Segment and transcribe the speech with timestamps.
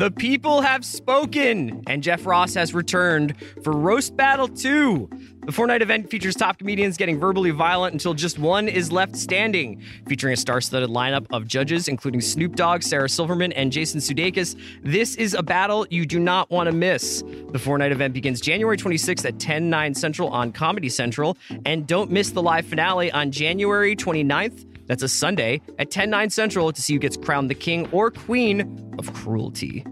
[0.00, 5.10] The people have spoken, and Jeff Ross has returned for Roast Battle 2.
[5.46, 9.82] The night event features top comedians getting verbally violent until just one is left standing,
[10.08, 14.58] featuring a star studded lineup of judges, including Snoop Dogg, Sarah Silverman, and Jason Sudeikis.
[14.82, 17.22] This is a battle you do not want to miss.
[17.50, 21.36] The night event begins January 26th at 10, 9 Central on Comedy Central,
[21.66, 24.69] and don't miss the live finale on January 29th.
[24.90, 28.10] That's a Sunday at 10, 9 Central to see who gets crowned the king or
[28.10, 29.86] queen of cruelty.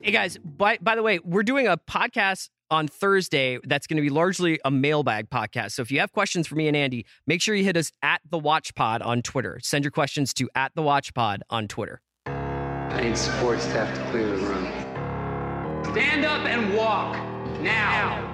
[0.00, 4.02] Hey guys, by, by the way, we're doing a podcast on Thursday that's going to
[4.02, 5.72] be largely a mailbag podcast.
[5.72, 8.22] So if you have questions for me and Andy, make sure you hit us at
[8.30, 9.60] the Watch Pod on Twitter.
[9.62, 12.00] Send your questions to at the Watch Pod on Twitter.
[12.24, 15.92] I need support staff to clear the room.
[15.92, 17.16] Stand up and walk
[17.60, 18.32] now.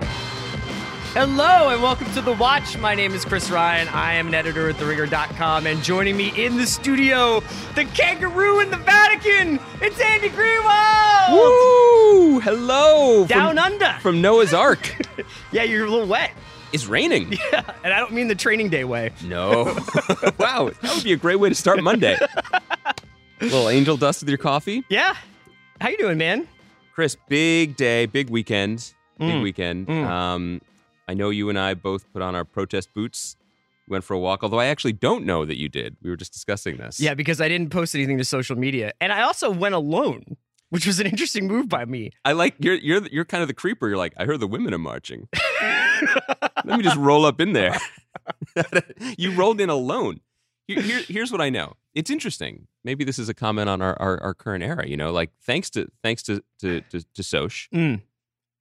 [1.13, 2.79] Hello and welcome to The Watch.
[2.79, 3.89] My name is Chris Ryan.
[3.89, 5.67] I am an editor at TheRinger.com.
[5.67, 7.41] And joining me in the studio,
[7.75, 11.33] the kangaroo in the Vatican, it's Andy Greenwald!
[11.33, 12.39] Woo!
[12.39, 13.27] Hello!
[13.27, 13.97] Down from, under.
[14.01, 14.97] From Noah's Ark.
[15.53, 16.31] yeah, you're a little wet.
[16.73, 17.33] it's raining.
[17.53, 19.11] Yeah, and I don't mean the training day way.
[19.25, 19.65] No.
[20.39, 22.17] wow, that would be a great way to start Monday.
[23.41, 24.85] little angel dust with your coffee.
[24.89, 25.17] Yeah.
[25.81, 26.47] How you doing, man?
[26.95, 28.95] Chris, big day, big weekend.
[29.19, 29.43] Big Mm.
[29.43, 29.87] weekend.
[29.87, 30.07] Mm.
[30.07, 30.61] Um,
[31.11, 33.37] I know you and I both put on our protest boots,
[33.89, 35.97] went for a walk, although I actually don't know that you did.
[36.03, 37.01] We were just discussing this.
[37.01, 38.93] Yeah, because I didn't post anything to social media.
[39.01, 40.37] And I also went alone,
[40.69, 42.13] which was an interesting move by me.
[42.25, 43.89] I like you're you're you're kind of the creeper.
[43.89, 45.29] You're like, I heard the women are marching.
[46.65, 47.77] Let me just roll up in there.
[49.19, 50.21] you rolled in alone.
[50.69, 51.75] Here, here- here's what I know.
[51.95, 52.69] It's interesting.
[52.85, 54.87] Maybe this is a comment on our, our, our current era.
[54.87, 58.03] You know, like thanks to thanks to to to, to Soch, Mm.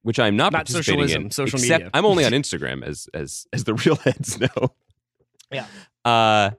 [0.02, 1.31] Which I'm not, Not participating socialism, in.
[1.31, 1.92] social except media.
[1.94, 4.73] I'm only on Instagram, as as as the real heads know.
[5.52, 5.66] Yeah.
[6.05, 6.52] Uh,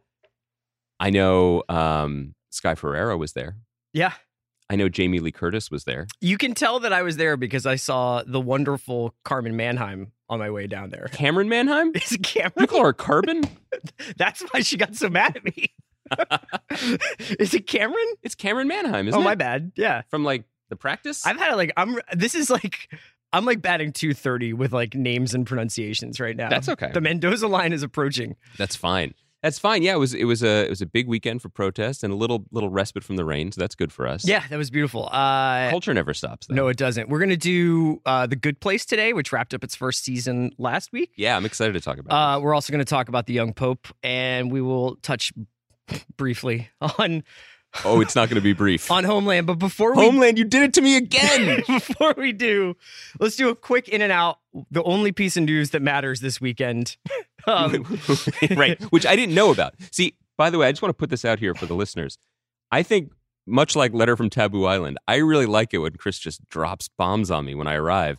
[0.99, 3.57] I know um, Sky Ferreira was there.
[3.93, 4.13] Yeah.
[4.69, 6.07] I know Jamie Lee Curtis was there.
[6.21, 10.39] You can tell that I was there because I saw the wonderful Carmen Manheim on
[10.39, 11.09] my way down there.
[11.13, 11.91] Camryn Manheim.
[11.97, 12.69] Is it You Camryn?
[12.69, 13.43] call her Carbon?
[14.17, 15.73] That's why she got so mad at me.
[17.41, 18.13] Is it Camryn?
[18.23, 19.25] It's Camryn Manheim, isn't oh, it?
[19.25, 19.73] my bad.
[19.75, 20.03] Yeah.
[20.09, 21.27] From like the practice.
[21.27, 22.89] I've had it like I'm this is like
[23.33, 26.49] I'm like batting 230 with like names and pronunciations right now.
[26.49, 26.91] That's okay.
[26.93, 28.37] The Mendoza line is approaching.
[28.59, 29.15] That's fine.
[29.43, 29.83] That's fine.
[29.83, 32.17] Yeah, it was it was a it was a big weekend for protest and a
[32.17, 34.27] little little respite from the rain, so that's good for us.
[34.27, 35.09] Yeah, that was beautiful.
[35.11, 36.47] Uh Culture never stops.
[36.47, 36.57] Though.
[36.57, 37.09] no, it doesn't.
[37.09, 40.93] We're gonna do uh, the Good Place today, which wrapped up its first season last
[40.93, 41.13] week.
[41.17, 42.15] Yeah, I'm excited to talk about.
[42.15, 42.45] Uh, this.
[42.45, 45.33] we're also going to talk about the young pope, and we will touch
[46.19, 46.69] briefly
[46.99, 47.23] on
[47.85, 48.91] Oh, it's not going to be brief.
[48.91, 49.47] on Homeland.
[49.47, 51.63] But before we Homeland, you did it to me again.
[51.67, 52.77] before we do,
[53.21, 54.39] let's do a quick in and out.
[54.71, 56.97] The only piece of news that matters this weekend.
[57.47, 57.99] Um,
[58.51, 59.75] right, which I didn't know about.
[59.93, 62.19] See, by the way, I just want to put this out here for the listeners.
[62.71, 63.13] I think
[63.47, 67.31] much like Letter from Taboo Island, I really like it when Chris just drops bombs
[67.31, 68.19] on me when I arrive.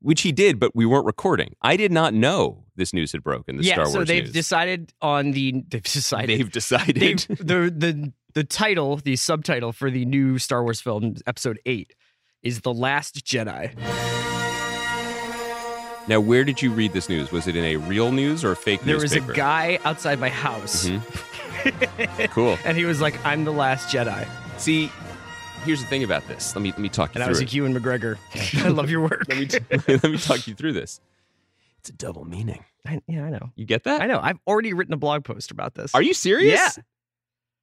[0.00, 1.54] Which he did, but we weren't recording.
[1.62, 3.56] I did not know this news had broken.
[3.56, 4.32] The yeah, Star Wars so they've news.
[4.34, 6.96] decided on the they've decided They've decided.
[6.96, 11.94] they've, the the the title, the subtitle for the new Star Wars film, Episode Eight,
[12.42, 13.72] is the Last Jedi.
[16.08, 17.30] Now, where did you read this news?
[17.30, 19.12] Was it in a real news or a fake news?
[19.12, 22.30] There was a guy outside my house, Mhm.
[22.30, 22.58] Cool.
[22.64, 24.26] and he was like, "I'm the Last Jedi,"
[24.58, 24.90] See,
[25.64, 26.56] here's the thing about this.
[26.56, 27.42] Let me let me talk you and I was it.
[27.44, 28.18] like, "Ewan McGregor,
[28.64, 29.46] I love your work." let me
[29.86, 31.00] let me talk you through this.
[31.78, 32.64] It's a double meaning.
[32.84, 33.50] I, yeah, I know.
[33.54, 34.02] You get that?
[34.02, 34.18] I know.
[34.20, 35.94] I've already written a blog post about this.
[35.94, 36.76] Are you serious?
[36.76, 36.82] Yeah.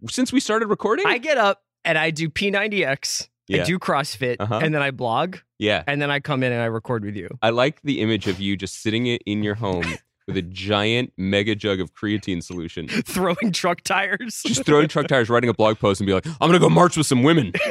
[0.07, 1.05] Since we started recording?
[1.07, 3.63] I get up and I do P90X, I Yeah.
[3.65, 4.59] do CrossFit, Uh-huh.
[4.63, 5.83] and then I blog, yeah.
[5.87, 7.29] and then I come in and I record with you.
[7.41, 9.83] I like the image of you just sitting i- in your home
[10.27, 14.41] with a giant mega jug of creatine solution, Throwing truck tires.
[14.45, 16.95] just throwing truck tires, writing a blog post, and be like, "I'm gonna go march
[16.95, 17.51] with some women."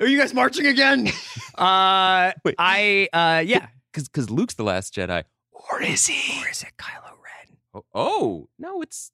[0.00, 1.08] Are you guys marching again?
[1.56, 2.54] uh, Wait.
[2.58, 3.66] I uh, yeah.
[3.92, 6.40] Because because Luke's the last Jedi, or is he?
[6.44, 7.56] Or is it Kylo Ren?
[7.74, 9.10] Oh, oh no, it's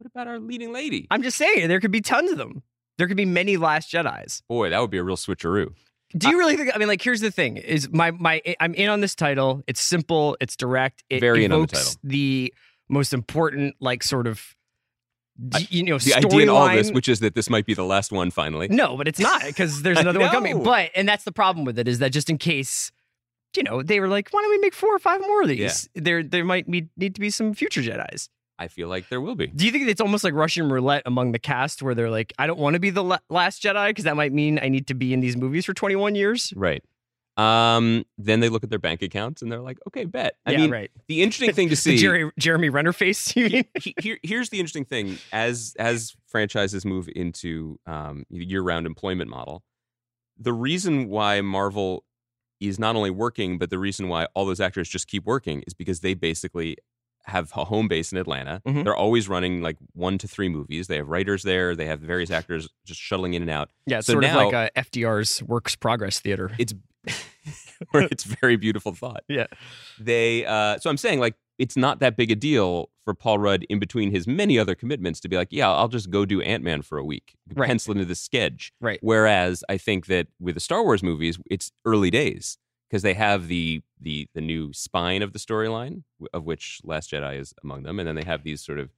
[0.00, 1.06] what about our leading lady?
[1.10, 2.62] I'm just saying there could be tons of them.
[2.96, 4.42] There could be many Last Jedi's.
[4.48, 5.74] Boy, that would be a real switcheroo.
[6.16, 6.70] Do you really think?
[6.74, 9.62] I mean, like, here's the thing: is my my I'm in on this title.
[9.66, 10.36] It's simple.
[10.40, 11.04] It's direct.
[11.10, 12.00] It Very in on the evokes title.
[12.02, 12.54] the
[12.88, 14.42] most important, like, sort of,
[15.48, 17.84] d- you know, The idea in all this, which is that this might be the
[17.84, 18.68] last one finally.
[18.68, 20.62] No, but it's not because there's another one coming.
[20.64, 22.90] But and that's the problem with it is that just in case,
[23.56, 25.88] you know, they were like, why don't we make four or five more of these?
[25.94, 28.28] There there might be, need to be some future Jedi's.
[28.60, 29.46] I feel like there will be.
[29.46, 32.46] Do you think it's almost like Russian roulette among the cast, where they're like, I
[32.46, 34.94] don't want to be the la- last Jedi because that might mean I need to
[34.94, 36.52] be in these movies for 21 years?
[36.54, 36.84] Right.
[37.38, 40.34] Um, then they look at their bank accounts and they're like, okay, bet.
[40.44, 40.90] I yeah, mean, right.
[41.08, 41.96] the interesting thing to see.
[41.96, 43.34] Jerry, Jeremy Renner face.
[43.34, 43.64] You mean?
[43.80, 49.62] he- here, here's the interesting thing: as as franchises move into um, year-round employment model,
[50.38, 52.04] the reason why Marvel
[52.60, 55.72] is not only working, but the reason why all those actors just keep working is
[55.72, 56.76] because they basically
[57.26, 58.62] have a home base in Atlanta.
[58.66, 58.84] Mhm.
[58.84, 60.86] They're always running like one to three movies.
[60.88, 61.76] They have writers there.
[61.76, 63.70] They have various actors just shuttling in and out.
[63.86, 66.50] Yeah, it's So sort now- of like a FDR's Works Progress Theater.
[66.58, 66.74] It's
[67.94, 69.24] it's very beautiful thought.
[69.28, 69.46] Yeah.
[69.98, 73.64] They uh, so I'm saying like it's not that big a deal for Paul Rudd
[73.68, 76.62] in between his many other commitments to be like, yeah, I'll just go do Ant
[76.64, 77.66] Man for a week, Right.
[77.66, 78.72] pencil into the sketch.
[78.80, 78.98] Right.
[79.02, 82.56] Whereas I think that with the Star Wars movies, it's early days
[82.90, 86.02] because they have the the the new spine of the storyline,
[86.32, 88.90] of which Last Jedi is among them, and then they have these sort of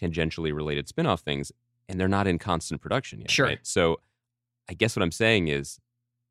[0.00, 1.52] tangentially related spin-off things,
[1.88, 3.30] and they're not in constant production yet.
[3.30, 3.46] Sure.
[3.46, 3.58] right?
[3.62, 4.00] So
[4.68, 5.78] I guess what I'm saying is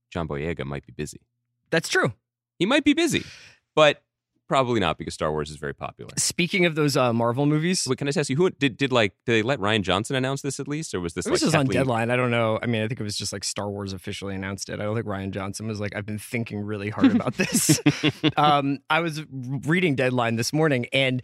[0.09, 1.21] John Boyega might be busy.
[1.69, 2.13] That's true.
[2.57, 3.23] He might be busy,
[3.75, 4.01] but
[4.47, 6.11] probably not because Star Wars is very popular.
[6.17, 8.91] Speaking of those uh, Marvel movies, Wait, can I just ask you who did did
[8.91, 11.47] like did they let Rian Johnson announce this at least, or was this was like
[11.47, 12.11] just on deadline.
[12.11, 12.59] I don't know.
[12.61, 14.79] I mean, I think it was just like Star Wars officially announced it.
[14.79, 17.81] I don't think Rian Johnson was like, I've been thinking really hard about this.
[18.37, 21.21] um, I was reading Deadline this morning, and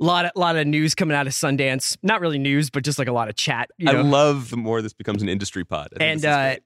[0.00, 1.96] a lot of lot of news coming out of Sundance.
[2.02, 3.70] Not really news, but just like a lot of chat.
[3.78, 3.98] You know?
[3.98, 5.88] I love the more this becomes an industry pod.
[6.00, 6.56] And uh,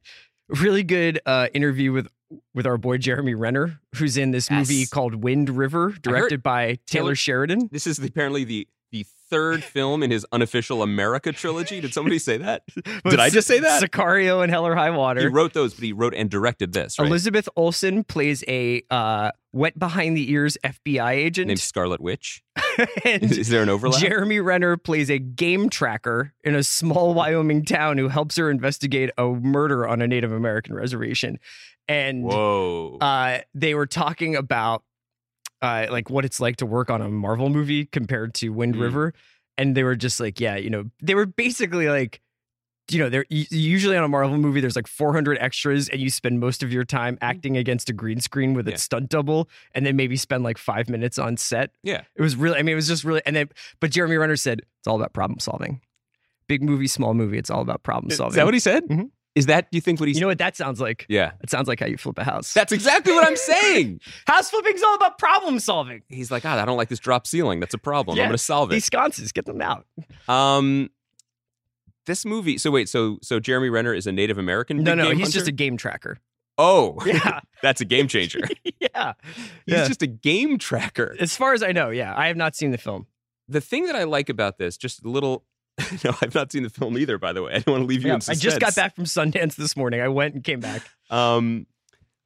[0.48, 2.08] really good uh, interview with
[2.54, 6.78] with our boy Jeremy Renner, who's in this movie called Wind River, directed by Taylor,
[6.86, 7.68] Taylor- Sheridan.
[7.72, 11.80] this is the, apparently the the third film in his unofficial America trilogy.
[11.80, 12.62] Did somebody say that?
[13.08, 13.82] Did I just say that?
[13.82, 15.20] Sicario and Hell or High Water.
[15.20, 16.98] He wrote those, but he wrote and directed this.
[16.98, 17.08] Right?
[17.08, 22.42] Elizabeth Olsen plays a uh, wet behind the ears FBI agent, named Scarlet Witch.
[23.04, 24.00] Is there an overlap?
[24.00, 29.10] Jeremy Renner plays a game tracker in a small Wyoming town who helps her investigate
[29.18, 31.38] a murder on a Native American reservation.
[31.88, 32.98] And Whoa.
[33.00, 34.82] uh, they were talking about
[35.60, 38.80] uh, like what it's like to work on a Marvel movie compared to Wind Mm.
[38.80, 39.14] River,
[39.58, 42.20] and they were just like, yeah, you know, they were basically like.
[42.90, 44.60] You know, they're usually on a Marvel movie.
[44.60, 48.20] There's like 400 extras, and you spend most of your time acting against a green
[48.20, 48.66] screen with.
[48.66, 48.74] Yeah.
[48.74, 51.70] its stunt double, and then maybe spend like five minutes on set.
[51.82, 52.02] yeah.
[52.16, 53.48] It was really, I mean, it was just really, and then,
[53.80, 55.80] but Jeremy Renner said it's all about problem solving.
[56.48, 58.32] Big movie, small movie, it's all about problem solving.
[58.32, 58.86] Is that what he said?
[58.88, 59.10] Mhm.
[59.34, 59.70] Is that?
[59.70, 60.14] Do you think what he?
[60.14, 61.06] you know what that sounds like?
[61.08, 61.32] yeah.
[61.40, 62.52] It sounds like how you flip a house.
[62.52, 64.00] That's exactly what I'm saying.
[64.26, 66.02] house flipping's all about problem solving.
[66.08, 67.58] He's like, ah, I don't like this drop ceiling.
[67.60, 68.18] That's a problem.
[68.18, 68.24] Yeah.
[68.24, 68.74] I'm going to solve it.
[68.74, 69.86] These sconces, get them out.
[70.28, 70.90] Um,
[72.06, 72.58] this movie.
[72.58, 72.88] So wait.
[72.88, 74.78] So so Jeremy Renner is a Native American.
[74.82, 76.18] No, no, he's just a game tracker.
[76.58, 78.40] Oh, Yeah, that's a game changer.
[78.80, 79.14] yeah.
[79.34, 79.88] He's Yeah.
[79.88, 81.16] just a game tracker.
[81.18, 83.06] As far as I know, yeah, I have not seen the film.
[83.48, 85.44] The thing that I like about this, just a little.
[86.04, 87.16] no, I've not seen the film either.
[87.18, 88.40] By the way, I don't want to leave you Yeah, in suspense.
[88.40, 90.00] I just got back from Sundance this morning.
[90.02, 90.82] I went and came back.
[91.08, 91.66] Um,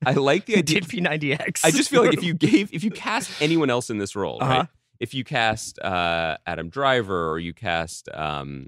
[0.04, 0.80] I like the idea.
[0.80, 1.64] Did P90X.
[1.64, 4.38] I just feel like if you gave, if you cast anyone else in this role,
[4.42, 4.52] Uh-huh.
[4.52, 4.68] right?
[4.98, 8.66] If you cast uh, Adam Driver or you cast um,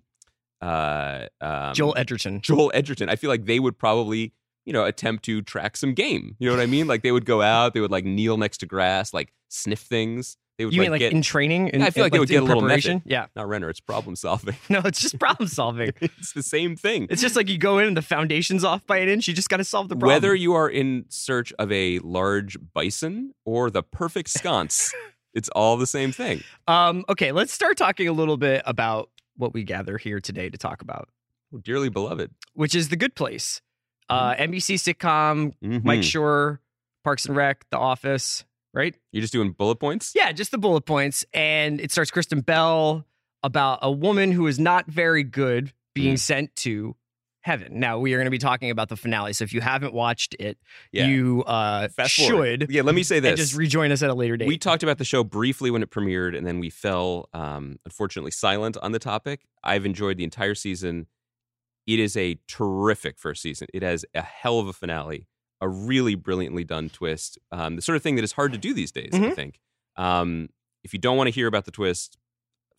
[0.60, 2.40] uh, um, Joel Edgerton.
[2.40, 4.32] Joel Edgerton, I feel like they would probably,
[4.64, 6.36] you know, attempt to track some game.
[6.38, 6.86] You know what I mean?
[6.86, 10.36] Like they would go out, they would like kneel next to grass, like sniff things.
[10.58, 11.68] They would You like, mean like get in training?
[11.68, 12.94] In, I feel like they would get a little preparation?
[12.96, 13.10] method.
[13.12, 13.26] Yeah.
[13.36, 13.70] not Renner.
[13.70, 14.56] It's problem solving.
[14.68, 15.92] No, it's just problem solving.
[16.00, 17.06] it's the same thing.
[17.10, 19.28] It's just like you go in and the foundation's off by an inch.
[19.28, 20.08] You just got to solve the problem.
[20.16, 24.92] Whether you are in search of a large bison or the perfect sconce,
[25.32, 26.42] it's all the same thing.
[26.66, 30.58] um, okay, let's start talking a little bit about what we gather here today to
[30.58, 31.08] talk about,
[31.54, 32.30] Oh, dearly beloved.
[32.54, 33.62] which is The Good Place,
[34.10, 35.84] uh, NBC sitcom, Mhm.
[35.84, 36.58] Mike Schur,
[37.04, 38.94] Parks and Rec, The Office, right?
[39.12, 40.12] You're just doing bullet points?
[40.14, 41.24] Yeah, just the bullet points.
[41.32, 43.06] And it starts Kristen Bell
[43.42, 46.18] about a woman who is not very good being Mm.
[46.20, 46.96] sent to
[47.48, 47.80] heaven.
[47.80, 49.32] Now, we are going to be talking about the finale.
[49.32, 50.58] So if you haven't watched it,
[50.92, 51.06] Yeah.
[51.06, 52.28] you uh, should.
[52.30, 52.66] forward.
[52.70, 53.40] Yeah, let me say this.
[53.40, 54.46] Just rejoin us at a later date.
[54.48, 58.30] We talked about the show briefly when it premiered, and then we fell, um, unfortunately,
[58.30, 59.46] silent on the topic.
[59.64, 61.06] I've enjoyed the entire season.
[61.86, 63.68] It is a terrific first season.
[63.72, 65.26] It has a hell of a finale,
[65.60, 68.74] a really brilliantly done twist, um, the sort of thing that is hard to do
[68.74, 69.34] these days, I Mhm.
[69.34, 69.60] think.
[69.96, 70.50] Um,
[70.84, 72.18] if you don't want to hear about the twist,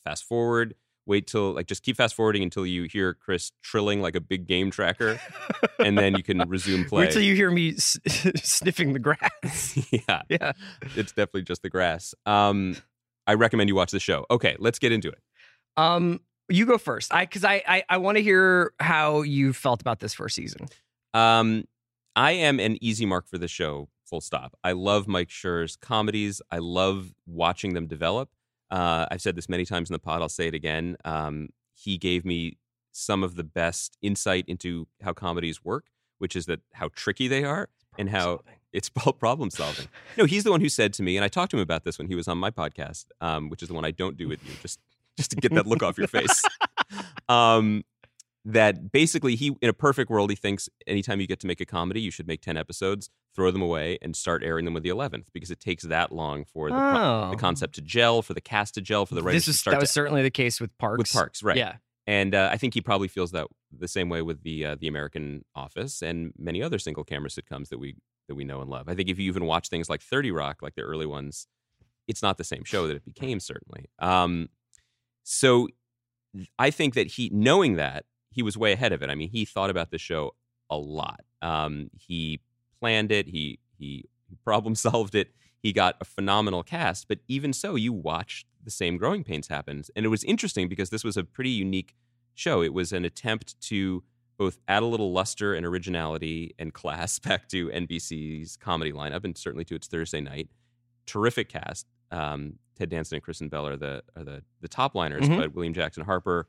[0.05, 0.75] fast forward.
[1.09, 4.45] Wait till like just keep fast forwarding until you hear Chris trilling like a big
[4.45, 5.19] game tracker,
[5.79, 6.99] and then you can resume play.
[7.05, 7.97] Wait till you hear me s-
[8.35, 9.75] sniffing the grass.
[9.91, 10.51] yeah, yeah.
[10.95, 12.13] it's definitely just the grass.
[12.27, 12.75] Um,
[13.25, 14.27] I recommend you watch the show.
[14.29, 15.17] Okay, let's get into it.
[15.77, 17.11] Um, you go first.
[17.11, 20.67] I because I I, I want to hear how you felt about this first season.
[21.15, 21.63] Um,
[22.15, 23.89] I am an easy mark for the show.
[24.05, 24.55] Full stop.
[24.63, 26.39] I love Mike Schur's comedies.
[26.51, 28.29] I love watching them develop.
[28.71, 30.21] Uh, I've said this many times in the pod.
[30.21, 30.97] I'll say it again.
[31.05, 32.57] Um, he gave me
[32.91, 35.85] some of the best insight into how comedies work,
[36.17, 39.87] which is that how tricky they are and how It's called problem solving.
[40.17, 41.97] No, he's the one who said to me, and I talked to him about this
[41.97, 44.45] when he was on my podcast, um, which is the one I don't do with
[44.45, 44.79] you, just
[45.17, 46.43] just to get that look off your face.
[47.27, 47.83] Um,
[48.53, 51.65] that basically he in a perfect world he thinks anytime you get to make a
[51.65, 54.89] comedy you should make 10 episodes throw them away and start airing them with the
[54.89, 57.29] 11th because it takes that long for the, pro- Oh.
[57.31, 59.73] the concept to gel for the cast to gel for the writers This to start
[59.75, 60.97] that was to, certainly the case with Parks.
[60.97, 61.75] with parks right Yeah.
[62.07, 64.87] and uh, I think he probably feels that the same way with the uh, the
[64.87, 67.95] American Office and many other single camera sitcoms that we
[68.27, 68.87] that we know and love.
[68.89, 71.45] I think if you even watch things like Thirty Rock, like the early ones,
[72.07, 73.39] it's not the same show that it became.
[73.39, 74.49] Certainly, um,
[75.23, 75.67] so
[76.57, 79.09] I think that he knowing that he was way ahead of it.
[79.09, 80.35] I mean, he thought about the show
[80.69, 81.21] a lot.
[81.41, 82.41] Um, he
[82.79, 83.27] planned it.
[83.27, 84.05] He he
[84.43, 85.31] problem solved it.
[85.61, 89.83] He got a phenomenal cast, but even so, you watched the same growing pains happen.
[89.95, 91.95] And it was interesting because this was a pretty unique
[92.35, 92.61] show.
[92.61, 94.03] It was an attempt to
[94.37, 99.37] both add a little luster and originality and class back to NBC's comedy lineup and
[99.37, 100.47] certainly to its Thursday night.
[101.05, 101.87] Terrific cast.
[102.11, 105.37] Um, Ted Danson and Kristen Bell are the are the the top liners, Mhm.
[105.37, 106.47] but William Jackson Harper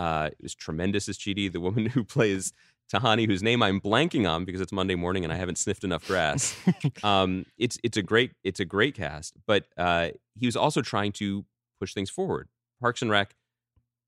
[0.00, 2.52] uh, was tremendous as Chidi, the woman who plays
[2.90, 6.06] Tahani, whose name I'm blanking on because it's Monday morning and I haven't sniffed enough
[6.06, 6.56] grass.
[7.04, 11.12] um, it's it's a great it's a great cast, but uh, he was also trying
[11.12, 11.44] to
[11.78, 12.48] push things forward.
[12.80, 13.34] Parks and Rec,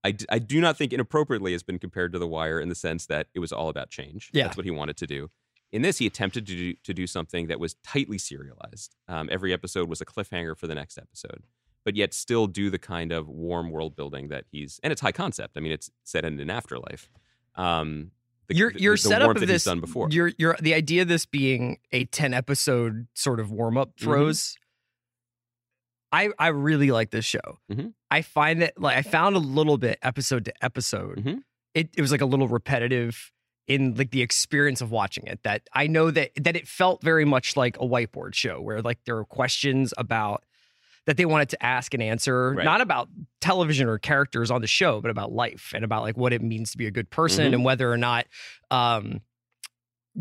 [0.02, 2.74] I, d- I do not think inappropriately has been compared to The Wire in the
[2.74, 4.30] sense that it was all about change.
[4.32, 4.44] Yeah.
[4.44, 5.30] that's what he wanted to do.
[5.72, 8.94] In this, he attempted to do, to do something that was tightly serialized.
[9.08, 11.42] Um, every episode was a cliffhanger for the next episode,
[11.84, 15.12] but yet still do the kind of warm world building that he's and it's high
[15.12, 15.56] concept.
[15.56, 17.10] I mean, it's set in an afterlife.
[17.54, 18.10] Um,
[18.48, 20.08] the, your your the setup of this done before.
[20.10, 24.04] Your your the idea of this being a 10 episode sort of warm up Mm-hmm.
[24.04, 24.56] throws.
[26.12, 27.58] I I really like this show.
[27.70, 27.94] Mhm.
[28.10, 31.18] I find that like I found a little bit episode to episode.
[31.24, 31.42] Mhm.
[31.74, 33.32] It it was like a little repetitive
[33.66, 37.24] in like the experience of watching it that I know that that it felt very
[37.24, 40.44] much like a whiteboard show where like there were questions about
[41.06, 42.64] that they wanted to ask and answer Right.
[42.64, 43.08] not about
[43.40, 46.70] television or characters on the show but about life and about like what it means
[46.72, 47.54] to be a good person Mhm.
[47.54, 48.26] and whether or not
[48.70, 49.20] um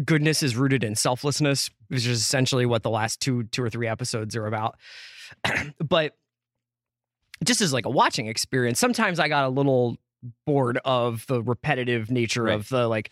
[0.05, 3.87] goodness is rooted in selflessness which is essentially what the last two two or three
[3.87, 4.77] episodes are about
[5.79, 6.15] but
[7.43, 9.97] just as like a watching experience sometimes i got a little
[10.45, 12.53] bored of the repetitive nature Right.
[12.55, 13.09] of the like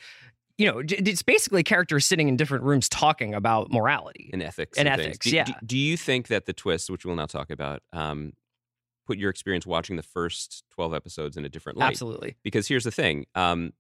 [0.59, 4.87] you know it's basically characters sitting in different rooms talking about morality and ethics And
[4.87, 4.99] things.
[4.99, 5.45] ethics, Do, yeah.
[5.45, 8.33] Do, do you think that the twist, which we'll now talk about, um,
[9.07, 11.87] put your experience watching the first twelve episodes in a different light?
[11.87, 13.25] absolutely Because here's the thing.
[13.33, 13.71] Um,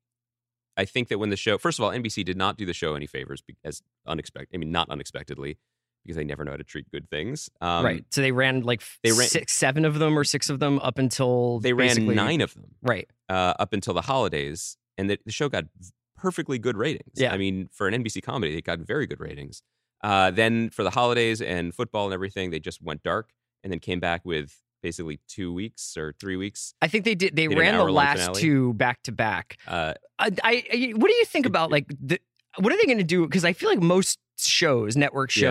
[0.77, 2.95] I think that when the show, first of all, NBC did not do the show
[2.95, 4.55] any favors as unexpected.
[4.55, 5.57] I mean, not unexpectedly,
[6.03, 7.49] because they never know how to treat good things.
[7.59, 10.49] Um, right so they ran like they they ran- six seven of them or six
[10.49, 14.77] of them up until They ran nine of them right uh, up until the holidays,
[14.97, 15.65] and the, the show got
[16.21, 17.13] perfectly good ratings.
[17.15, 17.33] Yeah.
[17.33, 19.61] I mean, for an NBC comedy, it got very good ratings.
[20.03, 23.31] Uh, then for the holidays and football and everything, they just went dark,
[23.63, 26.73] and then came back with basically two weeks or three weeks.
[26.81, 28.41] i think they did they an ran the last finale?
[28.41, 32.17] two back to back Uh, I, I, I- what do you think about like the
[32.57, 33.25] what are they going to do?
[33.25, 35.49] Because I feel like most shows, network Yeah.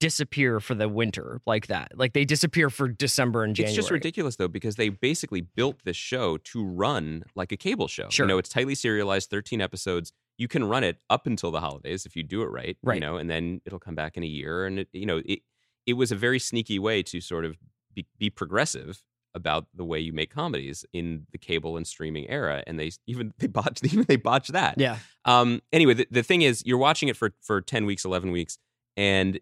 [0.00, 1.92] Disappear for the winter like that.
[1.96, 3.70] Like they disappear for December and January.
[3.70, 7.88] It's just ridiculous though because they basically built this show to run like a cable
[7.88, 8.08] show.
[8.10, 8.26] Sure.
[8.26, 10.12] You know, it's tightly serialized, 13 episodes.
[10.36, 12.96] You can run it up until the holidays if you do it right, Right.
[12.96, 15.40] you know, and then it'll come back in a year and it, you know, it
[15.86, 17.56] it was a very sneaky way to sort of
[17.94, 22.62] be, be progressive about the way you make comedies in the cable and streaming era
[22.66, 24.74] and they even they botched even they botched that.
[24.78, 28.30] Yeah, Um, anyway, the, the thing is, you're watching it for for ten weeks, eleven
[28.32, 28.58] weeks,
[28.96, 29.38] and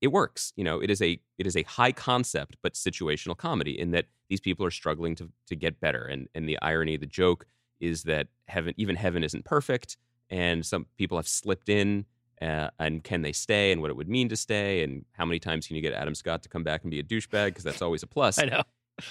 [0.00, 0.52] it works.
[0.56, 4.06] You know, it is a it is a high concept but situational comedy in that
[4.28, 7.46] these people are struggling to to get better, and and the irony, the joke
[7.80, 9.96] is that heaven, even heaven, isn't perfect,
[10.28, 12.06] and some people have slipped in.
[12.40, 15.38] Uh, and can they stay, and what it would mean to stay, and how many
[15.38, 17.48] times can you get Adam Scott to come back and be a douchebag?
[17.48, 18.38] Because that's always a plus.
[18.38, 18.62] I know.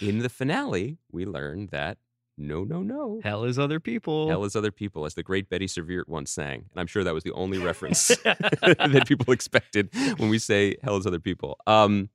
[0.02, 2.00] In the finale, we learn that
[2.40, 4.30] no, no, no, Hell is other people.
[4.30, 6.66] Hell is other people, as the great Betty Serviert once sang.
[6.72, 10.98] And I'm sure that was the only reference that people expected when we say hell
[10.98, 11.58] is other people.
[11.68, 12.10] Um,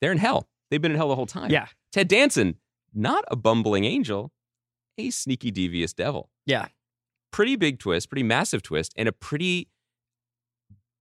[0.00, 0.48] they're in hell.
[0.70, 1.50] They've been in hell the whole time.
[1.50, 2.56] yeah, Ted Danson,
[2.94, 4.32] not a bumbling angel,
[4.96, 6.30] a sneaky, devious devil.
[6.46, 6.68] yeah.
[7.30, 9.68] Pretty big twist, pretty massive twist, and a pretty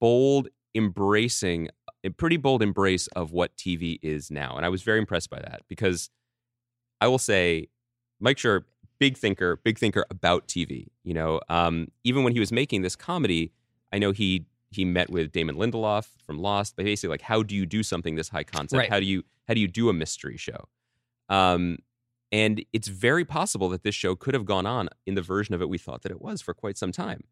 [0.02, 1.70] bold embracing,
[2.04, 4.58] a pretty bold embrace of what TV is now.
[4.58, 6.10] And I was very impressed by that because
[7.00, 7.70] I will say,
[8.20, 8.64] Mike Schur,
[9.00, 10.88] big thinker, big thinker about TV.
[11.04, 13.52] You know, um, even when he was making this comedy,
[13.92, 16.76] I know he he met with Damon Lindelof from Lost.
[16.76, 18.80] But basically, like, how do you do something this high concept?
[18.80, 18.90] Right.
[18.90, 20.68] How do you how do you do a mystery show?
[21.30, 21.80] Um,
[22.32, 25.62] and it's very possible that this show could have gone on in the version of
[25.62, 27.24] it we thought that it was for quite some time.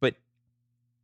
[0.00, 0.14] But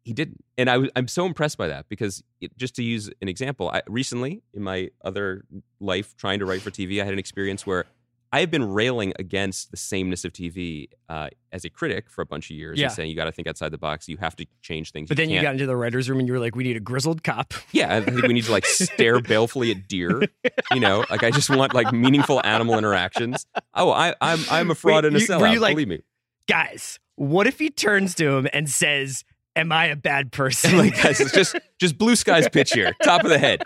[0.04, 3.28] he didn't, and I I'm so impressed by that because it, just to use an
[3.28, 5.44] example, I recently in my other
[5.80, 7.84] life trying to write for TV, I had an experience where
[8.32, 12.26] I have been railing against the sameness of TV uh, as a critic for a
[12.26, 12.86] bunch of years Yeah.
[12.86, 15.08] and saying you got to think outside the box, you have to change things.
[15.08, 16.76] But then you can't- got into the writer's room and you were like, we need
[16.76, 17.54] a grizzled cop.
[17.72, 20.22] Yeah, I think we need to like stare balefully at deer.
[20.72, 23.46] You know, like I just want like meaningful animal interactions.
[23.74, 25.52] Oh, I, I'm I'm a fraud Wait, and a you- sellout.
[25.52, 26.00] you like- believe me.
[26.48, 30.76] Guys, what if he turns to him and says, Am I a bad person?
[30.78, 33.62] like guys, it's just just blue skies pitch here, top of the head.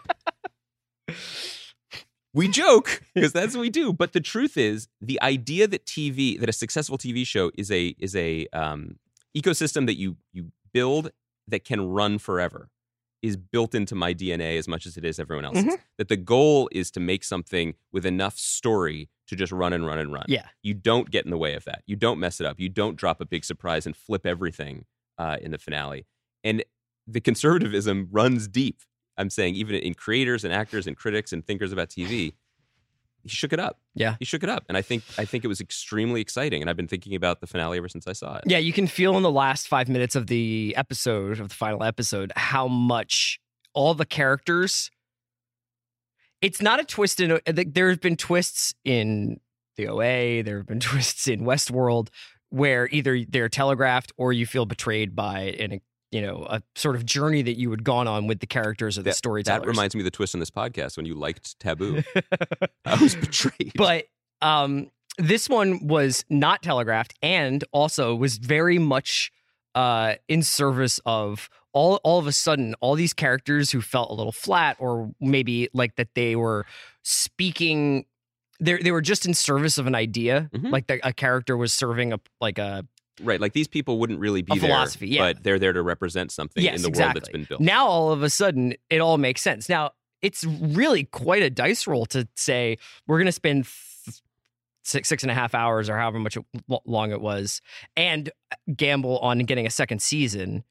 [2.32, 6.38] We joke because that's what we do, but the truth is, the idea that TV,
[6.38, 8.98] that a successful TV show is a is a um,
[9.36, 11.10] ecosystem that you you build
[11.48, 12.68] that can run forever,
[13.22, 15.64] is built into my DNA as much as it is everyone else's.
[15.64, 15.78] Mhm.
[15.98, 19.98] That the goal is to make something with enough story to just run and run
[19.98, 20.24] and run.
[20.28, 20.46] yeah.
[20.62, 21.82] You don't get in the way of that.
[21.86, 22.58] You don't mess it up.
[22.60, 24.86] You don't drop a big surprise and flip everything
[25.18, 26.06] uh, in the finale.
[26.44, 26.64] And
[27.06, 28.82] the conservatism runs deep.
[29.20, 32.32] I'm saying even in creators and actors and critics and thinkers about TV,
[33.22, 33.78] he shook it up.
[33.94, 34.16] Yeah.
[34.18, 36.62] He shook it up, and I think I think it was extremely exciting.
[36.62, 38.44] And I've been thinking about the finale ever since I saw it.
[38.46, 41.84] Yeah, you can feel in the last five minutes of the episode, of the final
[41.84, 43.38] episode, how much
[43.74, 44.90] all the characters.
[46.40, 47.38] It's not a twist in.
[47.44, 49.38] There have been twists in
[49.76, 50.42] the OA.
[50.42, 52.08] There have been twists in Westworld
[52.48, 57.04] where either they're telegraphed or you feel betrayed by an, you know, a sort of
[57.06, 59.60] journey that you had gone on with the characters or the That- storytellers.
[59.62, 62.02] That reminds me of the twist in this podcast when you liked Taboo.
[62.84, 63.72] I was betrayed.
[63.76, 64.06] but
[64.42, 69.30] um this one was not telegraphed and also was very much
[69.74, 74.14] uh in service of all all of a sudden all these characters who felt a
[74.14, 76.64] little flat or maybe like that they were
[77.02, 78.04] speaking
[78.60, 80.70] they they were just in service of an idea Mhm.
[80.72, 82.86] like the, a character was serving a like a
[83.22, 85.32] right, like these people wouldn't really be A there, philosophy, yeah.
[85.32, 87.60] but they're there to represent something yes in the exactly world that's been built.
[87.60, 89.90] now all of a sudden it all makes sense now
[90.22, 93.64] it's really quite a dice roll to say we're going to spend
[94.04, 94.20] th-
[94.84, 96.44] six six and a half hours or however much it,
[96.86, 97.60] long it was
[97.96, 100.64] and uh, gamble on getting a second season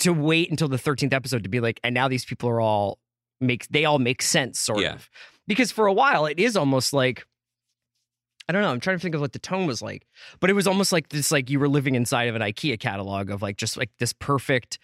[0.00, 2.98] to wait until the 13th episode to be like and now these people are all
[3.40, 4.94] make they all make sense sort Yeah.
[4.94, 5.08] of
[5.46, 7.26] because for a while it is almost like
[8.48, 8.70] I don't know.
[8.70, 10.06] I'm trying to think of what the tone was like,
[10.40, 13.30] but it was almost like this, like you were living inside of an IKEA catalog
[13.30, 14.78] of like just like this perfect,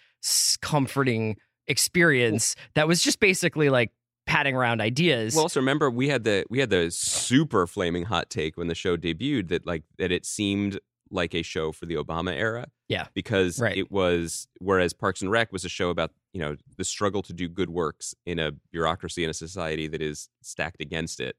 [0.63, 1.37] comforting
[1.69, 3.91] experience that was just basically like
[4.27, 5.35] patting around ideas.
[5.35, 8.75] Well, also remember we had the we had the super flaming hot take when the
[8.75, 10.79] show debuted that like that it seemed
[11.11, 12.69] like a show for the Obama era.
[12.89, 13.07] Yeah.
[13.15, 13.77] Because Right.
[13.77, 17.33] it was whereas Parks and Rec was a show about, you know, the struggle to
[17.33, 21.37] do good works in a bureaucracy in a society that is stacked against it.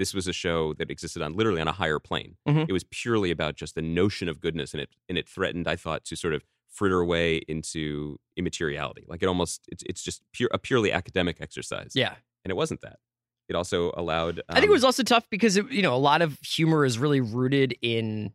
[0.00, 2.36] This was a show that existed on literally on a higher plane.
[2.48, 2.66] Mhm.
[2.68, 5.76] It was purely about just the notion of goodness and it and it threatened, I
[5.76, 9.04] thought, to sort of fritter away into immateriality.
[9.06, 12.14] Like it almost it's it's just pure a purely academic exercise yeah.
[12.44, 12.98] and it wasn't that.
[13.50, 14.40] It also allowed.
[14.48, 16.84] I think it um, was also tough because it, you know a lot of humor
[16.84, 18.32] is really rooted in.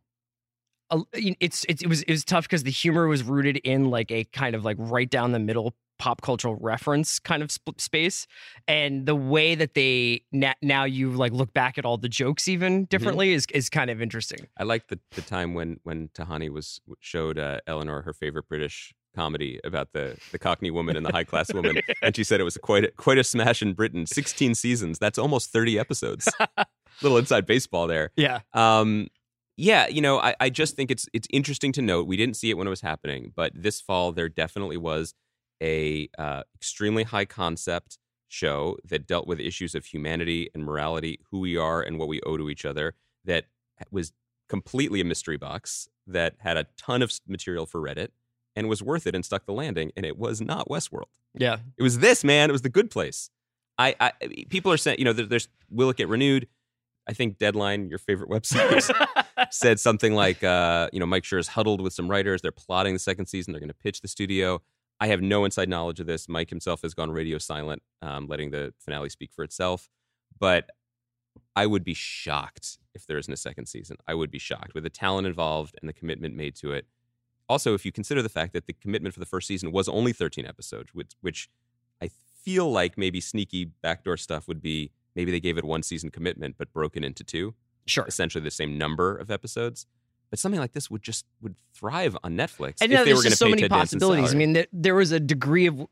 [0.90, 1.00] a-
[1.40, 4.24] It's, it's it was it was tough because the humor was rooted in like a
[4.24, 8.26] kind of like right down the middle pop cultural reference kind of sp- space,
[8.68, 12.48] and the way that they na- now you like look back at all the jokes
[12.48, 14.46] even differently is is kind of interesting.
[14.58, 18.94] I like the, the time when when Tahani was showed uh, Eleanor her favorite British
[19.14, 22.44] comedy about the the Cockney woman and the high class woman, and she said it
[22.44, 24.06] was quite a, quite a smash in Britain.
[24.06, 24.98] Sixteen seasons.
[24.98, 26.28] That's almost thirty episodes.
[27.02, 28.10] Little inside baseball there.
[28.16, 29.08] Yeah, Um,
[29.58, 32.06] yeah, you know, I, I just think it's it's interesting to note.
[32.06, 35.14] We didn't see it when it was happening, but this fall there definitely was
[35.62, 41.40] a uh, extremely high concept show that dealt with issues of humanity and morality, who
[41.40, 42.94] we are and what we owe to each other.
[43.24, 43.46] That
[43.90, 44.12] was
[44.48, 48.08] completely a mystery box that had a ton of material for Reddit
[48.54, 49.92] and was worth it and stuck the landing.
[49.96, 51.10] And it was not Westworld.
[51.34, 52.48] yeah, It was this man.
[52.48, 53.30] It was the good place.
[53.78, 54.12] I, I
[54.48, 56.48] people are saying, you know, there, there's will it get renewed?
[57.08, 58.90] I think Deadline, your favorite website,
[59.50, 62.42] said something like, uh, you know, Mike Schur is huddled with some writers.
[62.42, 63.52] They're plotting the second season.
[63.52, 64.62] They're going to pitch the studio.
[65.00, 66.28] I have no inside knowledge of this.
[66.28, 69.88] Mike himself has gone radio silent, um, letting the finale speak for itself.
[70.38, 70.70] But
[71.54, 73.96] I would be shocked if there isn't a second season.
[74.06, 76.86] I would be shocked with the talent involved and the commitment made to it.
[77.48, 80.12] Also, if you consider the fact that the commitment for the first season was only
[80.12, 81.48] 13 episodes, which, which
[82.02, 82.10] I
[82.42, 86.56] feel like maybe sneaky backdoor stuff would be maybe they gave it one season commitment
[86.58, 87.54] but broken into two
[87.86, 88.04] sure.
[88.06, 89.86] essentially the same number of episodes.
[90.30, 93.18] But something like this would just would thrive on Netflix And if now they there's
[93.18, 94.34] were going just to so many possibilities.
[94.34, 95.86] I mean, there, there was a degree of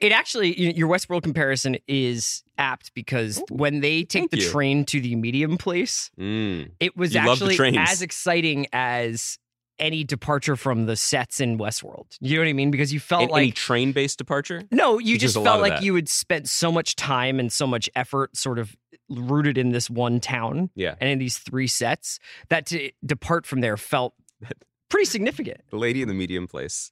[0.00, 0.12] it.
[0.12, 4.50] Actually, your Westworld comparison is apt because when they take the you.
[4.50, 9.38] train to the medium place, Mm, it was actually as exciting as
[9.78, 12.06] any departure from the sets in Westworld.
[12.20, 12.70] You know what I mean?
[12.70, 14.62] Because you felt An- like any train based departure?
[14.70, 17.52] no, you just is a lot felt like you had spent so much time and
[17.52, 18.76] so much effort sort of
[19.10, 20.94] rooted in this one town Yeah.
[21.00, 24.14] and in these three sets that to depart from there felt
[24.88, 25.60] pretty significant.
[25.70, 26.90] The lady in the medium place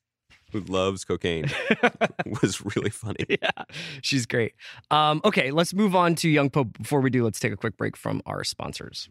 [0.52, 1.46] who loves cocaine
[2.42, 3.24] was really funny.
[3.28, 3.50] yeah,
[4.02, 4.52] she's great.
[4.90, 6.76] Um, okay, let's move on to Young Pope.
[6.78, 9.08] Before we do, let's take a quick break from our sponsors.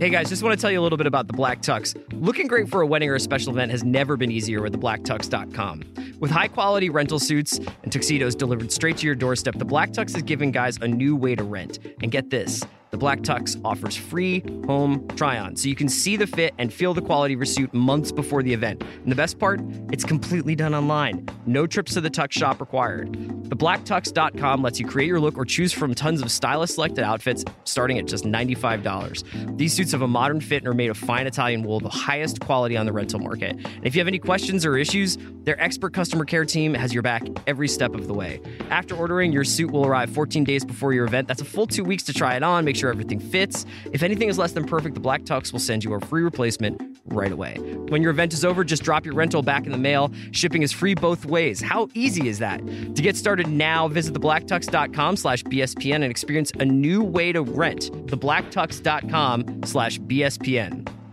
[0.00, 1.94] Hey guys, just want to tell you a little bit about the Black Tux.
[2.20, 5.84] Looking great for a wedding or a special event has never been easier with theblacktux.com.
[6.18, 10.16] With high quality rental suits and tuxedos delivered straight to your doorstep, the Black Tux
[10.16, 11.78] is giving guys a new way to rent.
[12.02, 16.16] And get this the Black Tux offers free home try on, so you can see
[16.16, 18.84] the fit and feel the quality of your suit months before the event.
[19.02, 21.26] And the best part, it's completely done online.
[21.44, 23.10] No trips to the Tux shop required.
[23.10, 27.98] TheBlackTux.com lets you create your look or choose from tons of stylist selected outfits starting
[27.98, 29.56] at just $95.
[29.58, 32.40] These suits have a modern fit and are made of fine Italian wool, the highest
[32.40, 33.56] quality on the rental market.
[33.56, 37.02] And if you have any questions or issues, their expert customer care team has your
[37.02, 38.40] back every step of the way.
[38.70, 41.28] After ordering, your suit will arrive 14 days before your event.
[41.28, 43.66] That's a full two weeks to try it on, make sure everything fits.
[43.92, 46.80] If anything is less than perfect, the Black Tux will send you a free replacement
[47.06, 47.56] right away.
[47.88, 50.12] When your event is over, just drop your rental back in the mail.
[50.32, 51.60] Shipping is free both ways.
[51.60, 52.58] How easy is that?
[52.94, 57.90] To get started now, visit theblacktux.com slash BSPN and experience a new way to rent.
[58.06, 61.03] Theblacktux.com slash BSPN.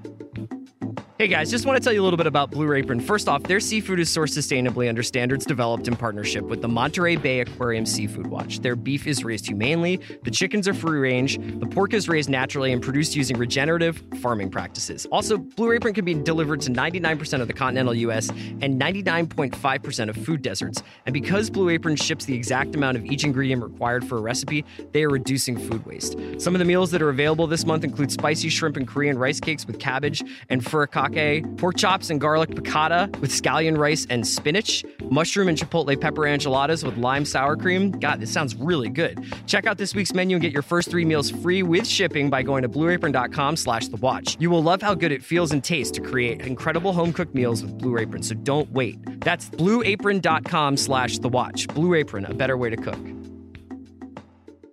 [1.22, 3.00] Hey guys, just want to tell you a little bit about Blue Apron.
[3.00, 7.16] First off, their seafood is sourced sustainably under standards developed in partnership with the Monterey
[7.16, 8.62] Bay Aquarium Seafood Watch.
[8.62, 12.74] Their beef is raised humanely, the chickens are free range, the pork is raised naturally
[12.74, 15.06] and produced using regenerative farming practices.
[15.12, 20.18] Also, Blue Apron can be delivered to 99% of the continental US and 99.5% of
[20.18, 20.82] food deserts.
[21.06, 24.66] And because Blue Apron ships the exact amount of each ingredient required for a recipe,
[24.92, 26.18] they are reducing food waste.
[26.40, 29.40] Some of the meals that are available this month include spicy shrimp and Korean rice
[29.40, 31.11] cakes with cabbage and furikake,
[31.58, 36.84] pork chops and garlic piccata with scallion rice and spinach, mushroom and chipotle pepper enchiladas
[36.84, 37.92] with lime sour cream.
[37.92, 39.24] God, this sounds really good.
[39.48, 42.44] Check out this week's menu and get your first three meals free with shipping by
[42.44, 44.38] going to blueapron.com slash the watch.
[44.40, 47.62] You will love how good it feels and tastes to create incredible home cooked meals
[47.62, 48.98] with Blue Apron, so don't wait.
[49.22, 51.68] That's blueapron.com slash the watch.
[51.70, 53.00] Blue Apron, a better way to cook.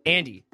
[0.06, 0.44] Andy,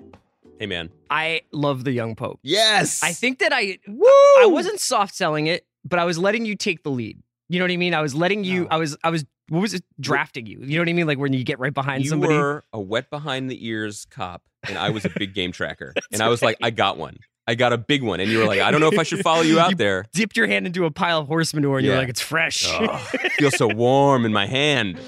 [0.59, 0.91] Hey, man.
[1.11, 2.39] I love the young pope.
[2.43, 3.03] Yes.
[3.03, 4.07] I think that I Woo!
[4.07, 7.19] I wasn't soft selling it, but I was letting you take the lead.
[7.49, 7.95] You know what I mean?
[7.95, 8.63] I was letting you.
[8.63, 8.69] No.
[8.71, 8.97] I was.
[9.05, 9.25] I was.
[9.51, 9.85] What was it?
[10.01, 10.59] Drafting you.
[10.63, 11.07] You know what I mean?
[11.07, 12.35] Like when you get right behind you somebody.
[12.35, 15.93] were a wet behind the ears cop, and I was a big game tracker.
[16.13, 17.19] and I was like, I got one.
[17.47, 18.21] I got a big one.
[18.21, 20.07] And you were like, I don't know if I should follow you out You- there.
[20.15, 22.97] Dipped your hand into a pile of horse manure, and you're like, "It's fresh." Oh,
[23.39, 24.99] feels so warm in my hand.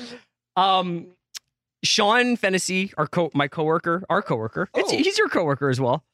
[0.57, 1.07] um,
[1.85, 4.91] Sean Fennessy, our co, my coworker, our coworker, Oh.
[4.91, 6.05] he's your coworker as well.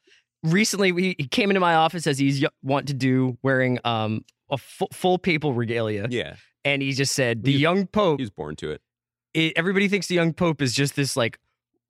[0.45, 4.25] Recently, we, he came into my office as he's y- want to do, wearing um
[4.53, 6.37] a full papal regalia, Yeah.
[6.65, 8.81] and he just said, "The He- young pope." He was born to it.
[9.35, 11.39] it, everybody thinks the young pope is just this like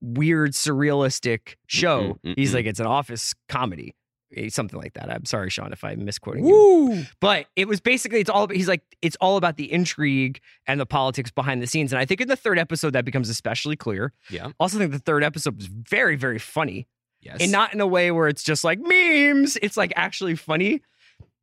[0.00, 2.18] weird surrealistic show.
[2.24, 2.54] Mm-mm, He's mm-mm.
[2.54, 3.94] like it's an office comedy,
[4.36, 5.10] eh, something like that.
[5.10, 7.04] I'm sorry, Sean, if I'm misquoting you.
[7.20, 10.86] But it was basically it's all he's like it's all about the intrigue and the
[10.86, 11.92] politics behind the scenes.
[11.92, 14.12] And I think in the third episode that becomes especially clear.
[14.30, 14.48] Yeah.
[14.60, 16.86] Also think the third episode was very very funny
[17.20, 17.38] Yes.
[17.40, 19.56] and not in a way where it's just like memes.
[19.62, 20.82] It's like actually funny.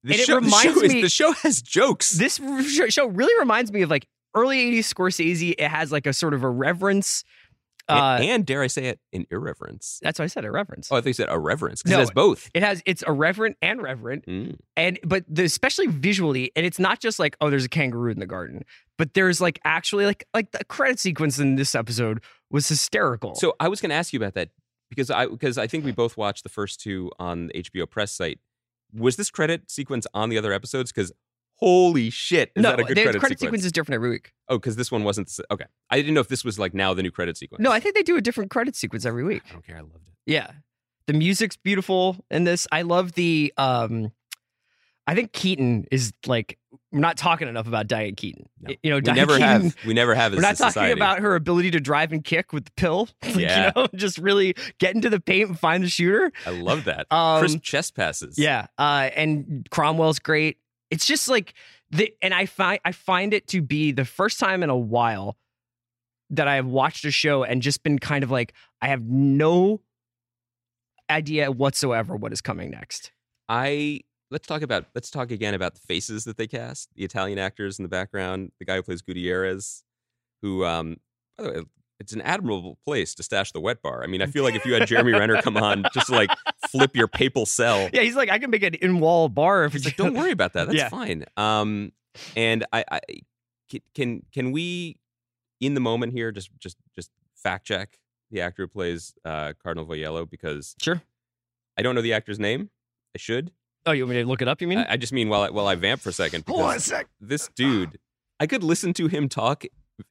[0.03, 2.12] The and it show, the reminds show is- me- the show has jokes.
[2.12, 5.55] This sh- show really reminds me of like early 80s Scorsese.
[5.57, 7.23] It has like a sort of a reverence.
[7.88, 9.97] Uh, and, dare I say it, an irreverence.
[10.03, 10.89] That's why I said irreverence.
[10.91, 12.47] Oh, I think you said a reverence because No, it has both.
[12.53, 14.57] It has it's irreverent and reverent, Mm.
[14.77, 18.19] and but the, especially visually, and it's not just like oh, there's a kangaroo in
[18.19, 18.63] the garden,
[18.99, 23.33] but there's like actually like like the credit sequence in this episode was hysterical.
[23.33, 24.49] So I was going to ask you about that
[24.91, 28.12] because I because I think we both watched the first two on the HBO press
[28.12, 28.38] site.
[28.93, 30.91] Was this credit sequence on the other episodes?
[30.91, 31.12] Because
[31.56, 33.39] holy shit, is no, that a good credit, credit sequence?
[33.41, 34.34] sequence is different every week.
[34.47, 35.32] Oh, because this one wasn't.
[35.52, 37.62] Okay, I didn't know if this was like now the new credit sequence.
[37.62, 39.43] No, I think they do a different credit sequence every week.
[39.49, 39.78] I don't care.
[39.78, 40.13] I loved it.
[40.25, 40.52] Yeah,
[41.08, 42.67] the music's beautiful in this.
[42.71, 43.54] I love the.
[43.58, 44.12] um
[45.10, 46.60] I think Keaton is like
[46.91, 48.48] we're not talking enough about Diane Keaton.
[48.62, 48.76] No.
[48.84, 49.76] You know, We Diane never Keaton, have.
[49.88, 50.34] We never have.
[50.34, 50.91] We're not talking society.
[50.91, 53.10] about her ability to drive and kick with the pill.
[53.24, 53.72] Like, Yeah.
[53.76, 56.32] You know, just really get into the paint and find the shooter.
[56.45, 57.08] I love that.
[57.12, 58.38] Um, Crisp chest passes.
[58.38, 58.67] Yeah.
[58.78, 60.58] Uh, and Cromwell's great.
[60.91, 61.56] It's just like
[61.89, 65.38] the and I find I find it to be the first time in a while
[66.30, 69.82] that I have watched a show and just been kind of like, I have no
[71.10, 73.12] idea whatsoever what is coming next.
[73.48, 76.89] I let's talk about let's talk again about the faces that they cast.
[76.95, 78.51] The Italian actors in the background.
[78.59, 79.83] The guy who plays Gutierrez,
[80.41, 80.97] who um
[81.37, 81.61] by the way
[81.99, 84.03] it's an admirable place to stash the wet bar.
[84.03, 86.29] I mean, I feel like if you had Jeremy Renner come on just to like
[86.69, 89.81] flip your papal cell, Yeah, he's like, I can make an in-wall bar if he's
[89.85, 90.67] it's like, don't worry about that.
[90.67, 90.87] That's Yeah.
[90.87, 91.25] fine.
[91.35, 91.91] Um,
[92.37, 92.99] and I, I
[93.93, 94.97] can can we
[95.59, 97.99] in the moment here just just just fact check
[98.31, 101.01] the actor who plays uh, Cardinal Voiello because Sure.
[101.77, 102.69] I don't know the actor's name.
[103.13, 103.51] I should.
[103.85, 104.61] Oh, you want me to look it up?
[104.61, 104.79] You mean?
[104.79, 106.43] I, I just mean while I, while I vamp for a second.
[106.47, 107.07] Hold on a sec.
[107.19, 107.97] This dude,
[108.39, 109.63] I could listen to him talk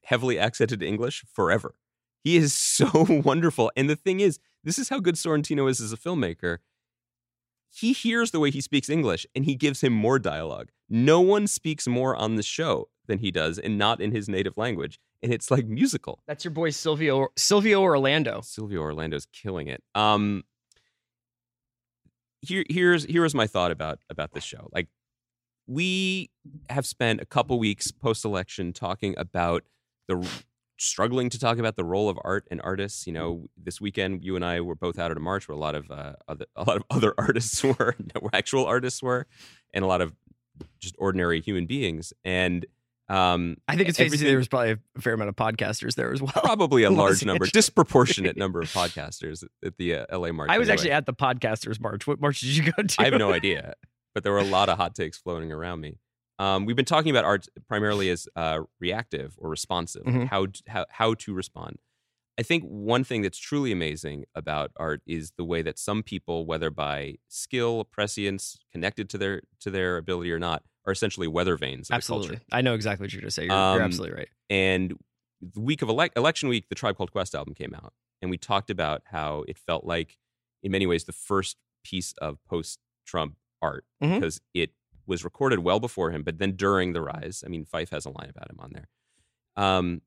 [0.03, 1.75] heavily accented English forever.
[2.23, 2.89] He is so
[3.23, 3.71] wonderful.
[3.75, 6.57] And the thing is, this is how good Sorrentino is as a filmmaker.
[7.71, 10.69] He hears the way he speaks English and he gives him more dialogue.
[10.89, 14.57] No one speaks more on the show than he does and not in his native
[14.57, 14.99] language.
[15.21, 16.23] And it's like musical.
[16.27, 18.41] That's your boy Silvio Silvio Orlando.
[18.41, 19.83] Silvio Orlando's killing it.
[19.93, 20.43] Um,
[22.41, 24.69] here, here's here's my thought about about this show.
[24.71, 24.87] Like,
[25.67, 26.31] we
[26.69, 29.63] have spent a couple weeks post election talking about
[30.07, 30.27] the
[30.77, 33.05] struggling to talk about the role of art and artists.
[33.05, 35.59] You know, this weekend you and I were both out at a march where a
[35.59, 37.95] lot of uh, other a lot of other artists were,
[38.33, 39.27] actual artists were,
[39.73, 40.15] and a lot of
[40.79, 42.13] just ordinary human beings.
[42.25, 42.65] And
[43.09, 45.95] um, I think it's safe to say there was probably a fair amount of podcasters
[45.95, 46.31] there as well.
[46.31, 50.49] probably a large number, disproportionate number of podcasters at the uh, LA March.
[50.51, 50.73] I was anyway.
[50.73, 52.05] actually at the podcasters march.
[52.07, 53.01] What march did you go to?
[53.01, 53.73] I have no idea,
[54.13, 55.97] but there were a lot of hot takes floating around me.
[56.37, 60.27] Um, we've been talking about art primarily as uh, reactive or responsive, Mhm.
[60.29, 61.77] how, how how to respond.
[62.37, 66.45] I think one thing that's truly amazing about art is the way that some people,
[66.45, 71.55] whether by skill, prescience, connected to their to their ability or not, are essentially weather
[71.55, 72.39] vanes Absolutely.
[72.51, 73.45] I know exactly what you're going to say.
[73.45, 74.27] You're, Um, you're absolutely right.
[74.49, 74.97] And
[75.41, 78.37] the week of elec election week, the Tribe Called Quest album came out, and we
[78.37, 80.17] talked about how it felt like,
[80.63, 84.15] in many ways, the first piece of post-Trump art Mhm.
[84.15, 84.71] because it
[85.05, 87.43] was recorded well before him, but then during the rise.
[87.45, 88.89] I mean, Phife has a line about him on there,
[89.55, 90.01] um,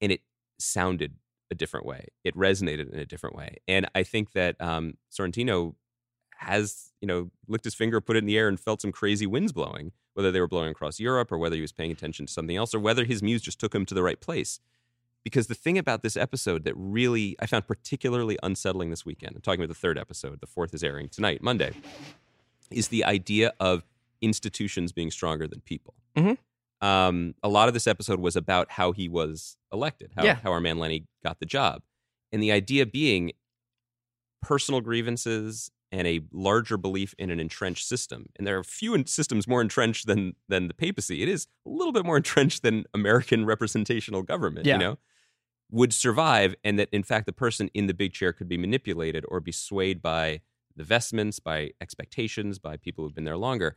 [0.00, 0.22] and it
[0.58, 1.14] sounded
[1.50, 2.06] a different way.
[2.24, 5.74] It resonated in a different way, and I think that um, Sorrentino
[6.36, 9.26] has, you know, licked his finger, put it in the air, and felt some crazy
[9.26, 12.32] winds blowing, whether they were blowing across Europe or whether he was paying attention to
[12.32, 14.60] something else or whether his muse just took him to the right place.
[15.24, 19.42] Because the thing about this episode that really I found particularly unsettling this weekend, I'm
[19.42, 21.72] talking about the third episode, the fourth is airing tonight, Monday,
[22.70, 23.84] is the idea of
[24.22, 25.94] institutions being stronger than people.
[26.16, 26.38] Mhm.
[26.82, 30.34] Um, a lot of this episode was about how he was elected, how, Yeah.
[30.36, 31.82] how our man Lenny got the job.
[32.32, 33.32] And the idea being
[34.42, 38.26] personal grievances and a larger belief in an entrenched system.
[38.36, 41.22] And there are few systems more entrenched than than the papacy.
[41.22, 44.74] It is a little bit more entrenched than American representational government, Yeah.
[44.74, 44.98] you know,
[45.70, 49.24] would survive and that in fact the person in the big chair could be manipulated
[49.28, 50.40] or be swayed by
[50.76, 53.76] the vestments, by expectations, by people who've been there longer.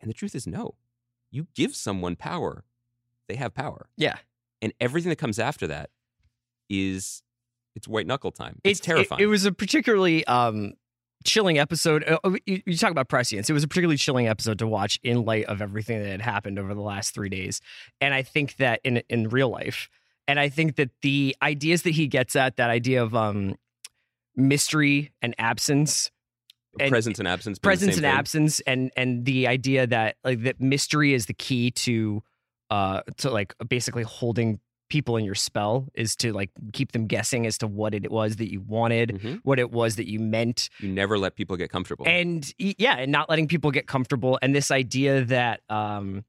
[0.00, 0.76] And the truth is no.
[1.30, 2.64] You give someone power,
[3.28, 3.88] they have power.
[3.96, 4.16] Yeah.
[4.62, 5.90] And everything that comes after that
[6.68, 7.22] is
[7.74, 8.60] it's white knuckle time.
[8.64, 9.22] It's It- terrifying.
[9.22, 10.74] It, was a particularly um,
[11.24, 12.04] chilling episode.
[12.04, 13.50] Uh, You, you talk about prescience.
[13.50, 16.58] It was a particularly chilling episode to watch in light of everything that had happened
[16.58, 17.60] over the last three days.
[18.00, 19.88] And I think that in in real life,
[20.28, 23.56] and I think that the ideas that he gets at, that idea of um,
[24.36, 26.10] mystery and absence,
[26.78, 27.58] and- presence and absence.
[27.58, 28.10] presence and thing.
[28.10, 32.22] absence, and and the idea that like that mystery is the key to
[32.70, 37.46] uh to like basically holding people in your spell is to like keep them guessing
[37.46, 39.40] as to what it was that you wanted Mhm.
[39.44, 42.06] what it was that you meant You never let people get comfortable.
[42.06, 46.24] and yeah and not letting people get comfortable and this idea that um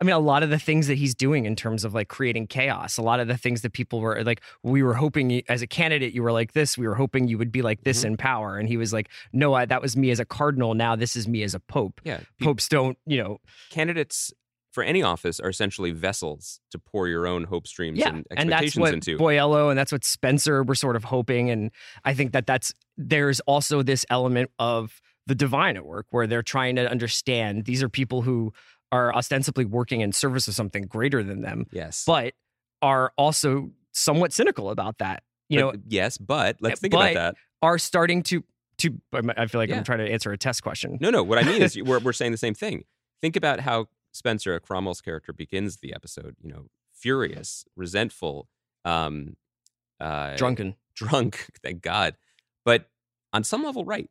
[0.00, 2.48] I mean, a lot of the things that he's doing in terms of like creating
[2.48, 5.62] chaos, a lot of the things that people were like, we were hoping you, as
[5.62, 6.76] a candidate, you were like this.
[6.76, 8.06] We were hoping you would be like this Mhm.
[8.08, 8.58] in power.
[8.58, 10.74] And he was like, no, I, that was me as a cardinal.
[10.74, 12.00] Now this is me as a pope.
[12.04, 13.38] yeah, Popes don't, you know,
[13.70, 14.32] candidates
[14.74, 18.08] for any office are essentially vessels to pour your own hope streams yeah.
[18.08, 19.16] and And that's expectations what into.
[19.16, 21.48] Voiello and that's what Spencer were sort of hoping.
[21.48, 21.70] And
[22.04, 26.42] I think that that's, there's also this element of the divine at work where they're
[26.42, 28.52] trying to understand these are people who
[28.90, 31.66] are ostensibly working in service of something greater than them.
[31.72, 32.34] yes, but
[32.82, 35.22] are also somewhat cynical about that.
[35.48, 37.36] You know, yes, but let's eh, think but- about that.
[37.62, 38.44] are starting to
[38.78, 39.00] to.
[39.12, 39.76] I feel like Yeah.
[39.76, 40.98] I'm trying to answer a test question.
[41.00, 41.22] No, no.
[41.22, 42.84] What I mean is, we're we're saying the same thing.
[43.22, 46.36] Think about how Spencer, Cromwell's character, begins the episode.
[46.40, 48.48] You know, furious, resentful,
[48.84, 49.36] um,
[50.00, 50.76] uh, Drunken.
[50.94, 51.48] drunk.
[51.62, 52.16] Thank God.
[52.64, 52.88] But
[53.32, 54.08] on some level, right.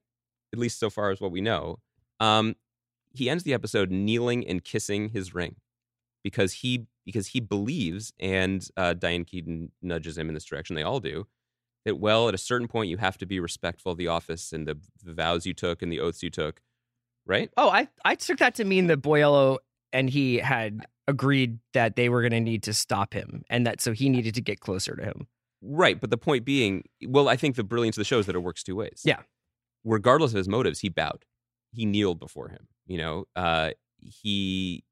[0.52, 1.80] At least so far as what we know.
[2.20, 2.56] Um,
[3.16, 5.56] he ends the episode kneeling and kissing his ring
[6.24, 10.76] because he because he believes, and uh, Diane Keaton nudges him in this direction.
[10.76, 11.28] They all do
[11.86, 12.00] that.
[12.00, 14.78] Well, at a certain point, you have to be respectful of the office and the,
[15.04, 16.62] the vows you took and the oaths you took.
[17.26, 17.50] Right?
[17.56, 19.58] Oh, I I took that to mean that Voiello
[19.93, 23.79] and he had agreed that they were going to need to stop him, and that
[23.79, 25.27] so he needed to get closer to him.
[25.62, 28.36] Right, but the point being, well, I think the brilliance of the show is that
[28.36, 29.01] it works two ways.
[29.06, 29.21] Yeah.
[29.86, 31.23] Regardless of his motives, he bowed.
[31.71, 32.67] He kneeled before him.
[32.86, 34.84] You know, uh, he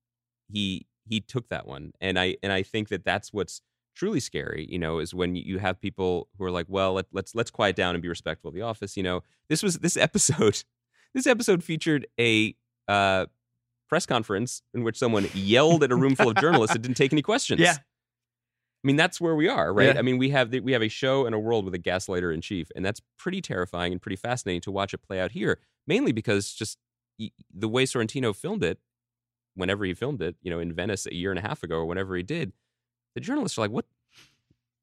[0.50, 3.62] he he took that one, and I and I think that that's what's
[3.96, 4.66] truly scary.
[4.70, 7.76] You know, is when you have people who are like, well, let, let's let's quiet
[7.76, 8.96] down and be respectful of the office.
[8.96, 10.64] You know, this was this episode.
[11.14, 12.56] This episode featured a
[12.88, 13.26] uh,
[13.92, 17.12] press conference in which someone yelled at a room full of journalists and didn't take
[17.12, 17.60] any questions.
[17.60, 17.74] Yeah.
[17.74, 19.94] I mean, that's where we are, right?
[19.94, 20.00] Yeah.
[20.00, 22.34] I mean, we have the, we have a show and a world with a gaslighter
[22.34, 25.60] in chief, and that's pretty terrifying and pretty fascinating to watch it play out here.
[25.86, 26.78] Mainly because just
[27.54, 28.80] the way Sorrentino filmed it,
[29.56, 31.86] whenever he filmed it, you know, in Venice a year and a half ago or
[31.86, 32.54] whenever he did,
[33.14, 33.86] the journalists are like, "What?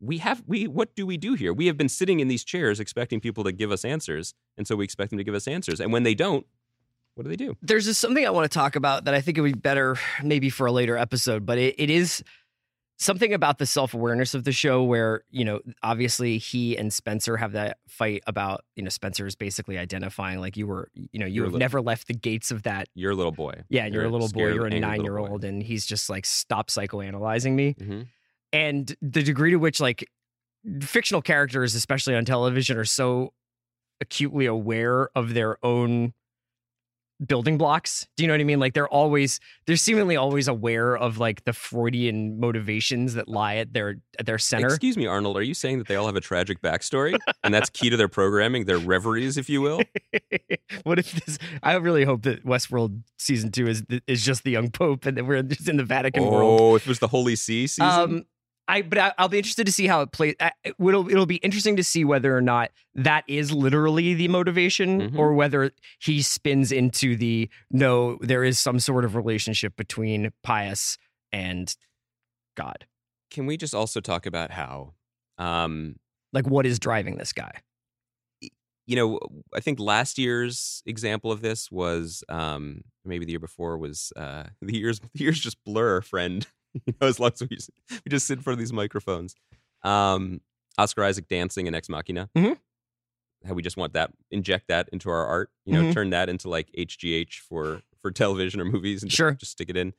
[0.01, 1.55] We have we what do we do here?
[1.55, 4.77] We have been sitting in these chairs expecting people to give us answers, and so
[4.77, 6.47] we expect them to give us answers, and when they don't,
[7.19, 7.57] what do they do?
[7.63, 9.97] There's just something I want to talk about that I think it would be better
[10.23, 12.23] maybe for a later episode, but it, it is
[12.97, 17.37] something about the self awareness of the show where, you know, obviously he and Spencer
[17.37, 21.27] have that fight about, you know, Spencer is basically identifying like you were, you know,
[21.27, 22.89] you You're have little- never left the gates of that.
[22.95, 23.65] You're a little boy.
[23.69, 26.25] Yeah, and you're, a little boy, you're a nine year old, and he's just like,
[26.25, 27.75] stop psychoanalyzing me.
[27.75, 28.07] Mhm.
[28.53, 30.09] And the degree to which like
[30.81, 33.33] fictional characters, especially on television, are so
[34.01, 36.15] acutely aware of their own
[37.25, 38.07] building blocks.
[38.17, 38.61] Do you know what I mean?
[38.61, 43.73] Like they're always they're seemingly always aware of like the Freudian motivations that lie at
[43.73, 44.69] their at their center.
[44.69, 45.37] Excuse me, Arnold.
[45.37, 48.09] Are you saying that they all have a tragic backstory, and that's key to their
[48.09, 49.83] programming, their reveries, if you will?
[50.85, 51.39] what if this?
[51.63, 55.27] I really hope that Westworld season two is is just the young pope, and that
[55.27, 56.61] we're just in the Vatican world.
[56.61, 57.85] Oh, if it was the Holy See season.
[57.87, 58.25] Um,
[58.69, 60.35] I but I, I'll be interested to see how it plays.
[60.65, 65.19] It'll it'll be interesting to see whether or not that is literally the motivation, Mhm.
[65.19, 68.19] or whether he spins into the no.
[68.21, 70.99] There is some sort of relationship between Pius
[71.33, 71.75] and
[72.57, 72.87] God.
[73.31, 74.95] Can we just also talk about how,
[75.39, 75.97] um,
[76.33, 77.53] Like, what is driving this guy?
[78.87, 79.19] you know,
[79.55, 84.45] I think last year's example of this was, um, maybe the year before was uh,
[84.63, 84.99] the years.
[85.01, 86.47] The years just blur, friend.
[86.87, 89.35] you know, as long as we just, we just sit in front of these microphones.
[89.83, 90.41] Um,
[90.77, 92.29] Oscar Isaac dancing in Ex Machina.
[92.37, 92.57] Mhm.
[93.47, 95.51] How we just want that, inject that into our art.
[95.65, 95.93] You know, Mhm.
[95.95, 99.33] turn that into like HGH for for television or movies, and just, Sure.
[99.33, 99.93] just stick it in.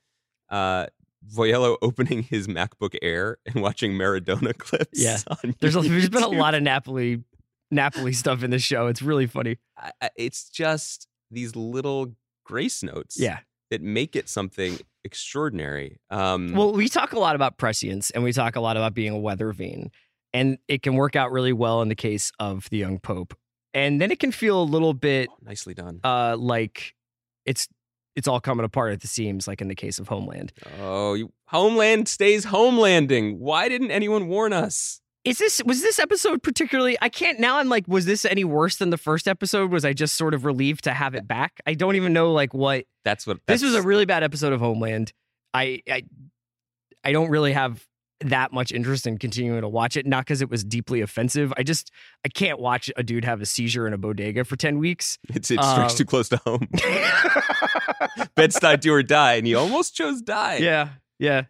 [0.49, 0.87] Uh,
[1.35, 4.87] Voiello opening his MacBook Air and watching Maradona clips.
[5.01, 5.17] Yeah.
[5.59, 7.23] There's a, there's been a lot of Napoli
[7.71, 8.87] Napoli stuff in this show.
[8.87, 9.57] It's really funny.
[9.77, 13.39] I- it's just these little grace notes Yeah.
[13.69, 15.99] That make it something extraordinary.
[16.09, 19.11] Um, Well, we talk a lot about prescience and we talk a lot about being
[19.13, 19.91] a weather vane,
[20.33, 23.33] and it can work out really well in the case of the young pope.
[23.73, 25.99] And then it can feel a little bit nicely done.
[26.03, 26.95] uh, like
[27.45, 27.67] it's
[28.15, 30.51] it's all coming apart at the seams, like in the case of Homeland.
[30.81, 33.37] Oh, you, Homeland stays homelanding.
[33.37, 34.99] Why didn't anyone warn us?
[35.25, 36.97] Is this was this episode particularly?
[37.01, 37.57] I can't now.
[37.57, 39.71] I'm like, was this any worse than the first episode?
[39.71, 41.59] Was I just sort of relieved to have it back?
[41.67, 43.39] I don't even know like what That's what.
[43.45, 45.11] this was a really bad episode of Homeland.
[45.53, 46.03] I I
[47.03, 47.85] I don't really have
[48.21, 50.05] that much interest in continuing to watch it.
[50.05, 51.53] Not because it was deeply offensive.
[51.57, 51.91] I just
[52.25, 55.17] I can't watch a dude have a seizure in a bodega for ten weeks.
[55.29, 56.67] It's, it strikes um, too close to home.
[58.35, 60.57] Bed-Stuy, do or die, and he almost chose die.
[60.57, 61.43] yeah, yeah.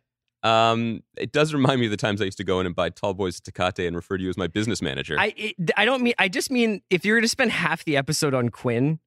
[0.43, 2.89] Um, it does remind me of the times I used to go in and buy
[2.89, 5.17] tall boys Tecate and refer to you as my business manager.
[5.19, 6.13] I it, I don't mean.
[6.17, 8.99] I just mean if you're going to spend half the episode on Quinn.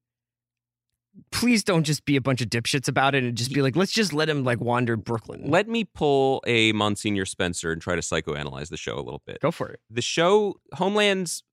[1.31, 3.91] Please don't just be a bunch of dipshits about it and just be like, let's
[3.91, 5.43] just let him like wander Brooklyn.
[5.45, 9.39] Let me pull a Monsignor Spencer and try to psychoanalyze the show a little bit.
[9.39, 9.79] go for it.
[9.91, 11.43] the show Homeland's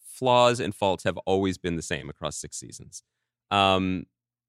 [0.00, 3.02] flaws and faults have always been the same across six seasons.
[3.50, 4.06] Um,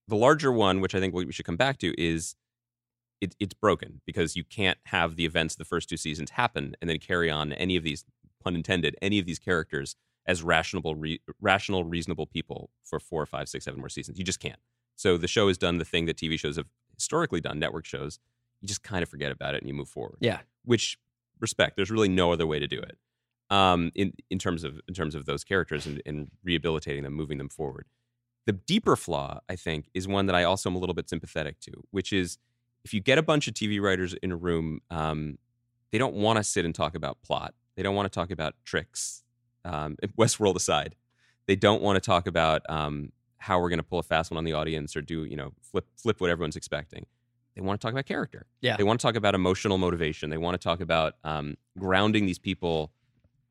[0.07, 2.35] the larger one, which I think we should come back to, is
[3.21, 6.75] it, it's broken because you can't have the events of the first two seasons happen
[6.81, 8.03] and then carry on any of these
[8.43, 9.95] pun intended any of these characters
[10.27, 14.17] as rational, re, rational, reasonable people for four, five, six, seven more seasons.
[14.17, 14.59] You just can't.
[14.95, 18.19] So the show has done the thing that TV shows have historically done, network shows.
[18.61, 20.39] You just kind of forget about it and you move forward Yeah.
[20.63, 20.97] which
[21.39, 21.75] respect.
[21.75, 22.97] There's really no other way to do it.
[23.51, 27.37] Um, in in terms of in terms of those characters and, and rehabilitating them, moving
[27.37, 27.85] them forward.
[28.47, 31.59] The deeper flaw, I think, is one that I also am a little bit sympathetic
[31.61, 32.39] to, which is
[32.85, 35.37] if you get a bunch of TV writers in a room, um,
[35.91, 37.53] they don't want to sit and talk about plot.
[37.75, 39.23] They don't want to talk about tricks.
[39.65, 40.95] Um, Westworld aside,
[41.47, 44.37] they don't want to talk about um, how we're going to pull a fast one
[44.37, 47.05] on the audience or do you know flip flip what everyone's expecting.
[47.55, 48.45] They want to talk about character.
[48.61, 48.75] Yeah.
[48.77, 50.29] They want to talk about emotional motivation.
[50.29, 52.91] They want to talk about um, grounding these people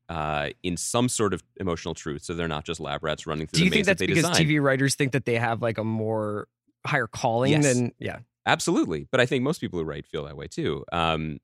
[0.09, 3.57] uh, in some sort of emotional truth, so they're not just lab rats running through
[3.57, 4.45] Do you the think that's that they because design.
[4.47, 6.47] TV writers think that they have like a more
[6.85, 7.73] higher calling Yes.
[7.73, 8.19] than yeah?
[8.45, 10.85] Absolutely, but I think most people who write feel that way too.
[10.91, 11.39] Um,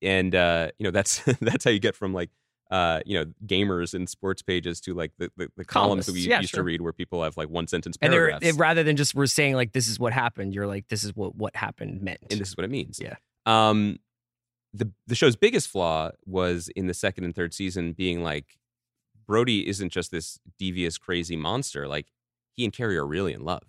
[0.00, 2.30] and uh, you know that's that's how you get from like
[2.72, 6.20] uh, you know, gamers and sports pages to like the, the, the columns that we
[6.20, 6.60] yeah, used sure.
[6.60, 8.56] to read where people have like one sentence And they're paragraphs.
[8.56, 11.14] it- rather than just we're saying like this is what happened, you're like this is
[11.14, 12.20] what what happened meant.
[12.30, 12.98] and this is what it means.
[12.98, 13.16] Yeah.
[13.44, 13.98] Um,
[14.72, 18.56] the the show's biggest flaw was in the second and third season being like
[19.26, 21.86] Brody isn't just this devious, crazy monster.
[21.86, 22.06] Like
[22.52, 23.64] he and Carrie are really in love,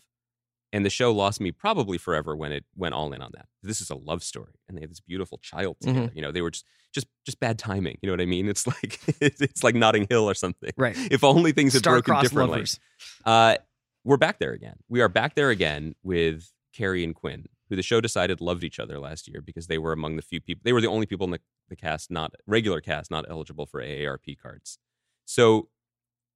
[0.73, 3.45] and the show lost me probably forever when it went all in on that.
[3.61, 6.11] This is a love story, and they have this beautiful child together.
[6.15, 7.99] You know, they were just just just bad timing.
[8.01, 8.49] You know what I mean?
[8.49, 10.71] It's like it's like Notting Hill or something.
[10.75, 10.97] right.
[11.11, 12.57] If only things had broken differently.
[12.57, 12.79] lovers.
[13.23, 13.55] Uh,
[14.03, 14.77] we're back there again.
[14.89, 18.79] We are back there again with Carrie and Quinn, who the show decided loved each
[18.79, 20.61] other last year because they were among the few people.
[20.65, 23.81] They were the only people in the, the cast, not regular cast, not eligible for
[23.81, 24.77] AARP cards.
[25.25, 25.69] So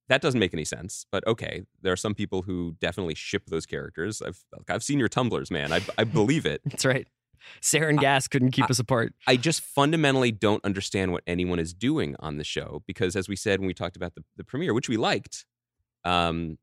[0.08, 1.04] that doesn't make any sense.
[1.12, 4.20] But okay, there are some people who definitely ship those characters.
[4.22, 5.72] I've I've seen your tumblers, man.
[5.72, 6.60] I I believe it.
[6.66, 7.06] That's right.
[7.62, 9.14] Sarin gas couldn't keep us apart.
[9.26, 13.36] I just fundamentally don't understand what anyone is doing on the show because, as we
[13.36, 15.46] said when we talked about the, the premiere, which we liked,
[16.04, 16.58] um,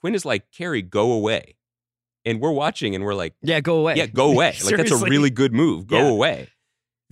[0.00, 1.56] Quinn is like, Carrie, go away.
[2.26, 3.94] And we're watching and we're like, Yeah, go away.
[3.96, 4.54] yeah, go away.
[4.64, 5.86] Like, that's a really good move.
[5.86, 6.08] Go Yeah.
[6.08, 6.48] away.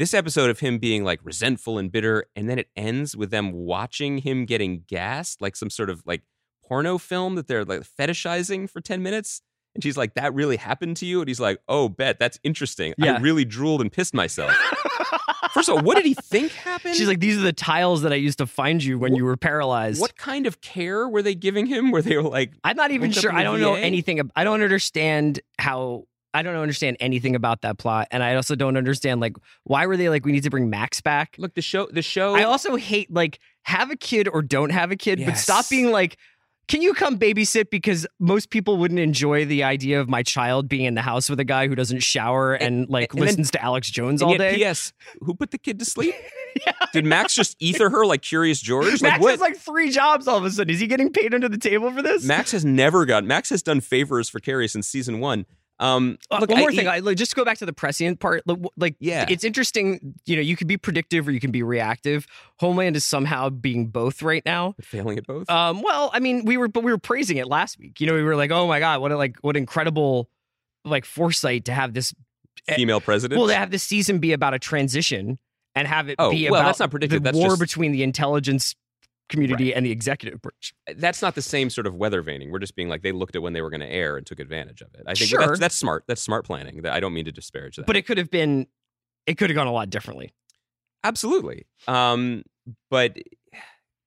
[0.02, 3.52] This episode of him being like resentful and bitter, and then it ends with them
[3.52, 6.22] watching him getting gassed, like some sort of like
[6.64, 9.42] porno film that they're like fetishizing for 10 minutes.
[9.76, 11.20] And she's like, that really happened to you?
[11.20, 12.18] And he's like, oh, bet.
[12.18, 12.94] That's interesting.
[13.00, 14.50] I really drooled and pissed myself.
[15.52, 16.96] First of all, what did he think happened?
[16.96, 19.24] She's like, these are the tiles that I used to find you when Wh- you
[19.24, 20.00] were paralyzed.
[20.00, 21.92] what kind of care were they giving him?
[21.92, 23.32] Where they were like, I'm not even sure.
[23.32, 24.20] I don't know anything.
[24.34, 26.06] I don't understand how.
[26.34, 29.96] I don't understand anything about that plot, and I also don't understand like why were
[29.96, 31.34] they like we need to bring Max back.
[31.38, 32.34] look, the show, the show.
[32.34, 35.90] I also hate like have a kid or don't have a kid, but stop being
[35.90, 36.16] like.
[36.68, 37.70] Can you come babysit?
[37.70, 41.40] Because most people wouldn't enjoy the idea of my child being in the house with
[41.40, 44.54] a guy who doesn't shower and, like and then- listens to Alex Jones all day.
[44.54, 44.92] P.S.
[45.20, 46.14] Who put the kid to sleep?
[46.92, 49.02] Did Max just ether her like Curious George?
[49.02, 49.30] Like Max what?
[49.32, 50.72] has like three jobs all of a sudden.
[50.72, 52.24] Is he getting paid under the table for this?
[52.24, 53.24] Max has never got.
[53.24, 55.46] Max has done favors for Carrie since season one.
[55.82, 57.72] Um, Uh, look, one more I- thing, I, like, just to go back to the
[57.72, 58.42] prescient part.
[58.46, 59.26] Like, like, Yeah.
[59.28, 60.14] it's interesting.
[60.26, 62.26] You know, you can be predictive or you can be reactive.
[62.60, 64.74] Homeland is somehow being both right now.
[64.80, 65.50] failing at both.
[65.50, 68.00] Um, well, I mean, we were, but we were praising it last week.
[68.00, 70.28] You know, we were like, oh my god, what a like, what incredible,
[70.84, 72.14] like foresight to have this.
[72.76, 73.38] Female president.
[73.40, 75.38] Well, to have this season be about a transition
[75.74, 77.90] and have it Oh, be well, about that's not predictive, the that's war just- between
[77.90, 78.76] the intelligence
[79.32, 80.74] community and the executive branch.
[80.96, 82.50] that's not the same sort of weather veining.
[82.52, 84.38] We're just being like they looked at when they were going to air and took
[84.38, 85.02] advantage of it.
[85.06, 85.40] I think Sure.
[85.46, 86.04] that's, that's smart.
[86.06, 86.86] That's smart planning.
[86.86, 87.86] I don't mean to disparage that.
[87.86, 88.66] But it could have been,
[89.26, 90.32] it could have gone a lot differently.
[91.04, 91.66] Absolutely.
[91.88, 92.44] Um,
[92.90, 93.16] but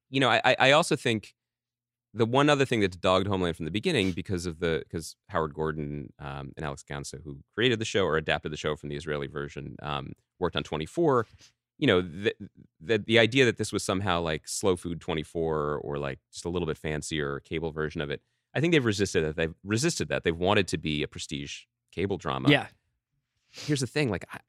[0.10, 1.34] you know, I, I- I also think
[2.14, 5.54] the one other thing that's dogged Homeland from the beginning because of the because Howard
[5.54, 8.96] Gordon um, and Alex Gansa, who created the show or adapted the show from the
[8.96, 11.28] Israeli version, um, worked on 24.
[11.78, 12.34] You know, the,
[12.80, 16.50] the the idea that this was somehow like slow food 24 or like just a
[16.50, 18.22] little bit fancier cable version of it.
[18.54, 19.36] I think they've resisted that.
[19.36, 20.24] They've resisted that.
[20.24, 22.68] They've wanted to be a prestige cable drama Yeah.
[23.50, 24.40] here's the thing like I,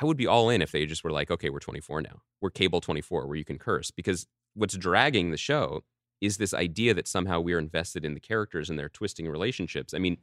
[0.00, 2.50] I would be all in if they just were like okay we're 24 now we're
[2.50, 5.82] cable 24 where you can curse because what's dragging the show
[6.20, 9.98] is this idea that somehow we're invested in the characters and their twisting relationships i
[9.98, 10.16] mean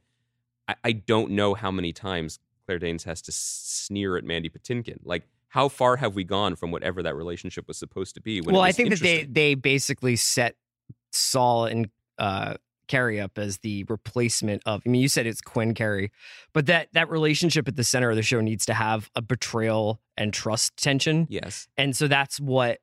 [0.68, 5.00] i, I don't know how many times claire danes has to sneer at mandy patinkin
[5.04, 8.60] like how far have we gone from whatever that relationship was supposed to be well,
[8.60, 10.54] I think that they they basically set
[11.12, 12.54] Saul and uh,
[12.86, 14.82] Carrie up as the replacement of.
[14.86, 16.12] I mean, you said it's Quinn Carrie,
[16.52, 20.00] but that that relationship at the center of the show needs to have a betrayal
[20.16, 22.78] and trust tension, yes and so that's what.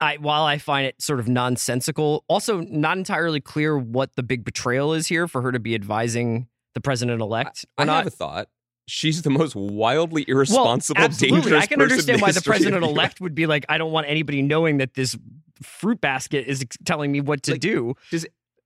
[0.00, 4.44] I, while I find it sort of nonsensical, also not entirely clear what the big
[4.44, 7.64] betrayal is here for her to be advising the president elect.
[7.76, 8.46] i have a thought
[8.88, 11.40] she's the most wildly irresponsible absolutely.
[11.42, 14.42] dangerous I can understand why the president elect would be like, I don't want anybody
[14.42, 15.16] knowing that this
[15.62, 17.94] fruit basket is telling me what to Like, do.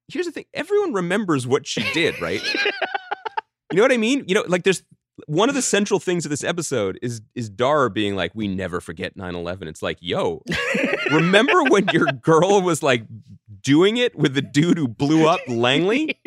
[0.09, 0.45] here's the thing.
[0.55, 2.41] Everyone remembers what she did right?
[3.73, 4.25] You know what i mean?
[4.29, 4.83] You know like there's
[5.27, 8.83] one of the central things of this episode is is Dar being like we never
[8.83, 10.43] forget 9-11 it's like yo
[11.11, 13.05] remember when your girl was like
[13.63, 16.19] doing it with the dude who blew up langley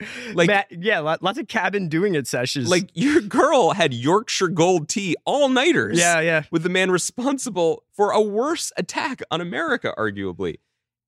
[0.34, 2.68] Like- Matt, yeah, lots of cabin doing it sessions.
[2.70, 6.42] like your girl had yorkshire gold tea all nighters yeah, yeah.
[6.50, 10.56] with the man responsible for a worse attack on america arguably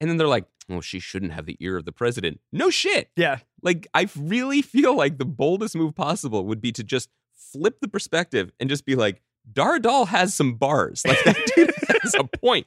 [0.00, 3.10] and then they're like oh she shouldn't have the ear of the president no shit
[3.16, 3.38] Yeah.
[3.62, 7.88] Like, I really feel like the boldest move possible would be to just flip the
[7.88, 9.20] perspective and just be like,
[9.52, 11.02] Dar Adal has some bars.
[11.06, 11.72] Like, that dude
[12.02, 12.66] has a point.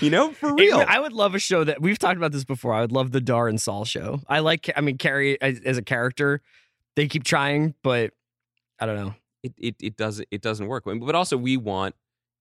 [0.00, 0.84] You know, for real.
[0.86, 2.74] I would love a show that we've talked about this before.
[2.74, 4.20] I would love the Dar and Saul show.
[4.28, 6.42] I like, I mean, Carrie as, as a character,
[6.96, 8.12] they keep trying, but
[8.78, 9.14] I don't know.
[9.42, 10.84] it, it, it, doesn't, it doesn't work.
[10.84, 11.94] But also, we want,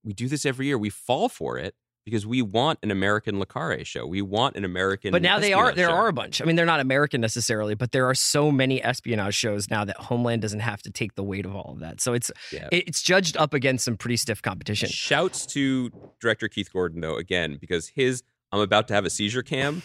[0.03, 0.77] we do this every year.
[0.77, 1.75] We fall for it
[2.07, 4.05] because we want an American Le Carre show.
[4.07, 5.11] We want an American.
[5.11, 5.93] But now they are there show.
[5.93, 6.41] are a bunch.
[6.41, 9.97] I mean, they're not American necessarily, but there are so many espionage shows now that
[9.97, 11.99] Homeland doesn't have to take the weight of all of that.
[11.99, 12.69] So it's Yeah.
[12.71, 14.87] it's judged up against some pretty stiff competition.
[14.87, 15.91] Shouts to
[16.21, 19.83] director Keith Gordon though again because his "I'm about to have a seizure" cam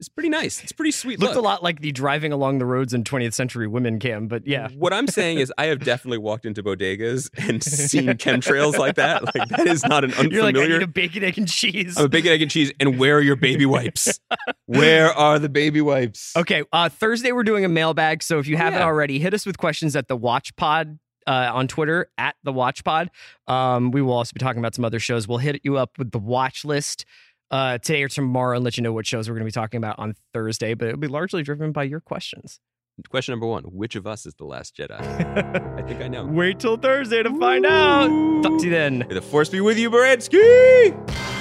[0.00, 0.62] is pretty nice.
[0.62, 1.20] It's pretty sweet.
[1.20, 1.42] Looked look.
[1.42, 4.68] a lot like the driving along the roads in 20th century women cam, but yeah.
[4.70, 9.22] What I'm saying is, I have definitely walked into bodegas and seen chemtrails like that.
[9.34, 10.34] Like that is not an unfamiliar.
[10.34, 11.96] You're like, I need a bacon, egg, and cheese.
[11.98, 12.72] I'm a bacon, egg, and cheese.
[12.80, 14.18] And where are your baby wipes?
[14.66, 16.34] Where are the baby wipes?
[16.36, 18.22] Okay, uh, Thursday we're doing a mailbag.
[18.22, 18.86] So if you Oh, haven't yeah.
[18.86, 22.82] already, hit us with questions at the Watch Pod uh, on Twitter at the Watch
[22.84, 23.10] Pod.
[23.46, 25.26] Um, we will also be talking about some other shows.
[25.28, 27.04] We'll hit you up with the watch list
[27.50, 29.78] uh, today or tomorrow and let you know what shows we're going to be talking
[29.78, 30.74] about on Thursday.
[30.74, 32.60] But it'll be largely driven by your questions.
[33.08, 35.00] Question number one: Which of us is the last Jedi?
[35.78, 36.26] I think I know.
[36.26, 38.08] Wait till Thursday to find out.
[38.42, 38.98] Talk to you then.
[38.98, 41.39] May the force be with you, Baranski.